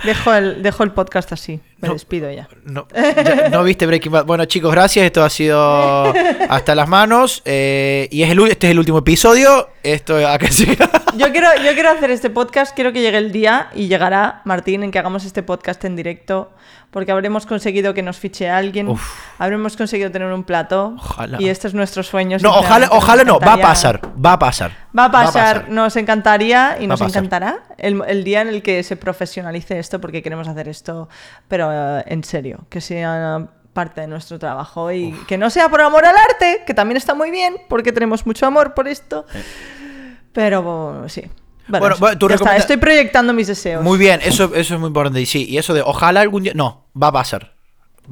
[0.05, 1.61] Dejo el, dejo el podcast así.
[1.81, 1.95] Me No.
[1.95, 2.49] despido ya.
[2.65, 4.25] No, ya- no viste Breaking Bad.
[4.27, 5.05] Bueno, chicos, gracias.
[5.07, 6.13] Esto ha sido
[6.49, 7.43] hasta las manos.
[7.45, 9.69] eh, y es el, este es el último episodio.
[9.83, 10.47] Esto acá.
[11.17, 14.83] Yo quiero, yo quiero hacer este podcast, quiero que llegue el día y llegará, Martín,
[14.83, 16.51] en que hagamos este podcast en directo,
[16.91, 19.03] porque habremos conseguido que nos fiche alguien, Uf.
[19.39, 21.37] habremos conseguido tener un plato Ojalá.
[21.41, 22.39] y este es nuestro sueño.
[22.41, 23.39] No, ojalá, ojalá no.
[23.41, 24.01] Va a pasar.
[24.25, 24.73] Va a pasar.
[24.99, 28.83] Va a pasar, nos encantaría y Va nos encantará el, el día en el que
[28.85, 31.09] se profesionalice esto, porque queremos hacer esto,
[31.49, 35.81] pero eh, en serio, que sea parte de nuestro trabajo y que no sea por
[35.81, 39.27] amor al arte, que también está muy bien, porque tenemos mucho amor por esto,
[40.33, 41.23] pero bueno, sí.
[41.67, 43.83] Bueno, Bueno, tú está, estoy proyectando mis deseos.
[43.83, 45.21] Muy bien, eso, eso es muy importante.
[45.21, 46.53] Y sí, y eso de ojalá algún día.
[46.55, 47.55] No, va a pasar.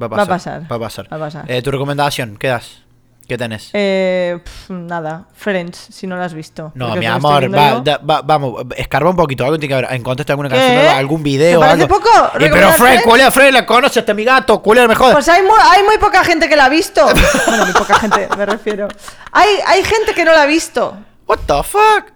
[0.01, 0.27] Va a Va a pasar.
[0.27, 0.71] pasar.
[0.71, 1.13] Va a pasar.
[1.13, 1.51] Va a pasar.
[1.51, 2.81] Eh, tu recomendación, ¿qué das?
[3.27, 3.69] ¿Qué tenés?
[3.71, 6.71] Eh, pf, nada, Friends, si no lo has visto.
[6.75, 9.45] no, mi amor, va, da- va- vamos, escarba un poquito.
[9.45, 9.93] Algo tiene que haber.
[9.97, 10.55] ¿Encontraste alguna ¿Qué?
[10.55, 11.59] canción algún video?
[11.59, 11.95] ¿Te parece algo?
[11.99, 12.09] poco?
[12.09, 13.03] Eh, pero ¿Recomendar Fred, Friends?
[13.05, 13.53] ¿cuál es Fred?
[13.53, 14.61] La conoce hasta mi gato.
[14.61, 15.13] ¿Cuál es mejor?
[15.13, 17.05] Pues hay muy, hay muy poca gente que la ha visto.
[17.47, 18.87] Bueno, muy poca gente, me refiero.
[19.31, 20.97] Hay, hay gente que no la ha visto.
[21.25, 22.11] What the fuck?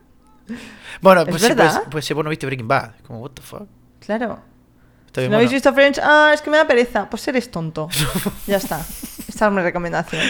[1.02, 2.92] Bueno, ¿Es pues, sí, pues, pues sí, vos no viste Breaking Bad.
[3.06, 3.64] Como, what the fuck.
[4.06, 4.40] Claro.
[5.22, 7.10] Bien, no habéis visto Friends, ah, es que me da pereza.
[7.10, 7.90] Pues eres tonto.
[8.48, 8.86] ya está.
[9.28, 10.22] Esta es mi recomendación.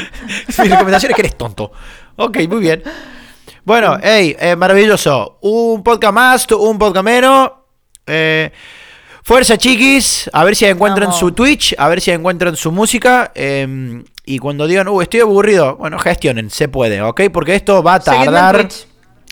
[0.59, 1.71] Mi recomendación es que eres tonto.
[2.15, 2.83] Ok, muy bien.
[3.63, 5.37] Bueno, hey, eh, maravilloso.
[5.41, 7.51] Un podcast más, un podcast menos.
[8.05, 8.51] Eh,
[9.23, 10.29] fuerza, chiquis.
[10.33, 11.19] A ver si encuentran Vamos.
[11.19, 13.31] su Twitch, a ver si encuentran su música.
[13.35, 17.21] eh, y cuando digan, uh, estoy aburrido, bueno, gestionen, se puede, ¿ok?
[17.31, 18.67] Porque esto va a tardar.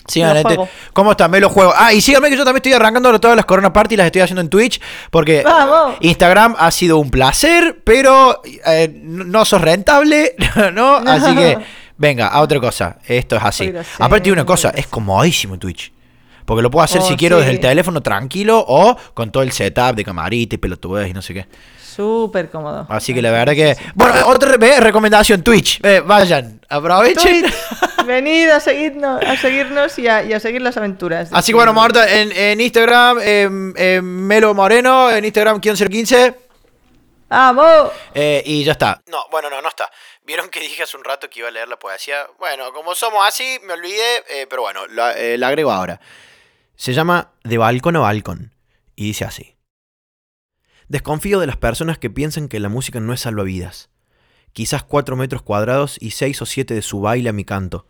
[0.06, 0.12] Twitch.
[0.14, 0.56] Sigan, Me lo gente.
[0.56, 0.70] juego.
[0.92, 1.30] ¿Cómo están?
[1.30, 1.72] Me lo juego.
[1.76, 4.40] Ah, y síganme que yo también estoy arrancando todas las Corona Party, las estoy haciendo
[4.40, 4.80] en Twitch,
[5.10, 5.96] porque ¡Vamos!
[6.00, 10.34] Instagram ha sido un placer, pero eh, no sos rentable,
[10.72, 10.96] ¿no?
[10.96, 11.58] Así que,
[11.98, 12.98] venga, a otra cosa.
[13.06, 13.72] Esto es así.
[13.98, 15.92] Aparte de una cosa, es comodísimo Twitch.
[16.44, 19.50] Porque lo puedo hacer Oh, si quiero desde el teléfono tranquilo o con todo el
[19.50, 21.46] setup de camarita y pelotudes y no sé qué.
[21.96, 22.86] Súper cómodo.
[22.90, 23.74] Así que la verdad que...
[23.94, 25.80] Bueno, otra re- recomendación, Twitch.
[25.82, 27.42] Eh, vayan, aprovechen.
[27.42, 27.54] Twitch,
[28.06, 31.30] venid a seguirnos, a seguirnos y, a, y a seguir las aventuras.
[31.32, 36.34] Así que bueno, Marta, en, en Instagram, em, em, Melo Moreno, en Instagram, 15
[37.28, 37.90] ¡Vamos!
[38.14, 39.02] Eh, y ya está.
[39.08, 39.90] No, bueno, no, no está.
[40.24, 42.18] Vieron que dije hace un rato que iba a leer la poesía.
[42.38, 46.00] Bueno, como somos así, me olvidé, eh, pero bueno, la, eh, la agrego ahora.
[46.76, 48.52] Se llama De balcón a balcón
[48.94, 49.55] y dice así.
[50.88, 53.90] Desconfío de las personas que piensan que la música no es salvavidas.
[54.52, 57.88] Quizás cuatro metros cuadrados y seis o siete de su baile a mi canto.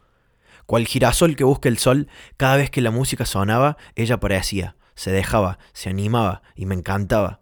[0.64, 5.10] Cual girasol que busca el sol, cada vez que la música sonaba, ella aparecía, se
[5.10, 7.40] dejaba, se animaba y me encantaba.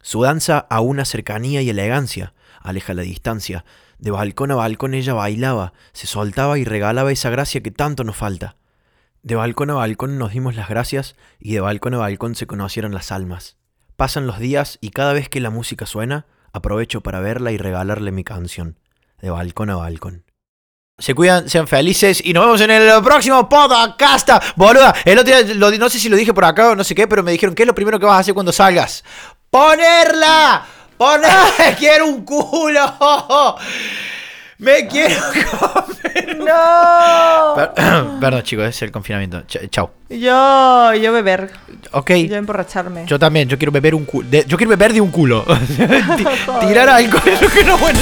[0.00, 3.66] Su danza a una cercanía y elegancia, aleja la distancia.
[3.98, 8.16] De balcón a balcón ella bailaba, se soltaba y regalaba esa gracia que tanto nos
[8.16, 8.56] falta.
[9.22, 12.94] De balcón a balcón nos dimos las gracias y de balcón a balcón se conocieron
[12.94, 13.58] las almas.
[13.96, 18.10] Pasan los días y cada vez que la música suena, aprovecho para verla y regalarle
[18.10, 18.78] mi canción.
[19.20, 20.24] De balcón a balcón.
[20.98, 24.30] Se cuidan, sean felices y nos vemos en el próximo podcast.
[24.56, 26.94] Boluda, el otro día, lo no sé si lo dije por acá o no sé
[26.94, 29.04] qué, pero me dijeron, ¿qué es lo primero que vas a hacer cuando salgas?
[29.50, 30.64] ¡Ponerla!
[30.96, 31.76] ¡Poner!
[31.78, 32.96] ¡Quiero un culo!
[34.58, 35.20] ¡Me quiero
[35.58, 36.38] comer!
[36.38, 37.54] ¡No!
[38.20, 39.42] Perdón, chicos, es el confinamiento.
[39.70, 39.90] Chao.
[40.08, 41.50] Yo, yo beber.
[41.92, 42.10] Ok.
[42.28, 43.04] Yo emborracharme.
[43.06, 44.28] Yo también, yo quiero beber un culo.
[44.46, 45.44] Yo quiero beber de un culo.
[46.60, 47.98] Tirar alcohol, que no bueno.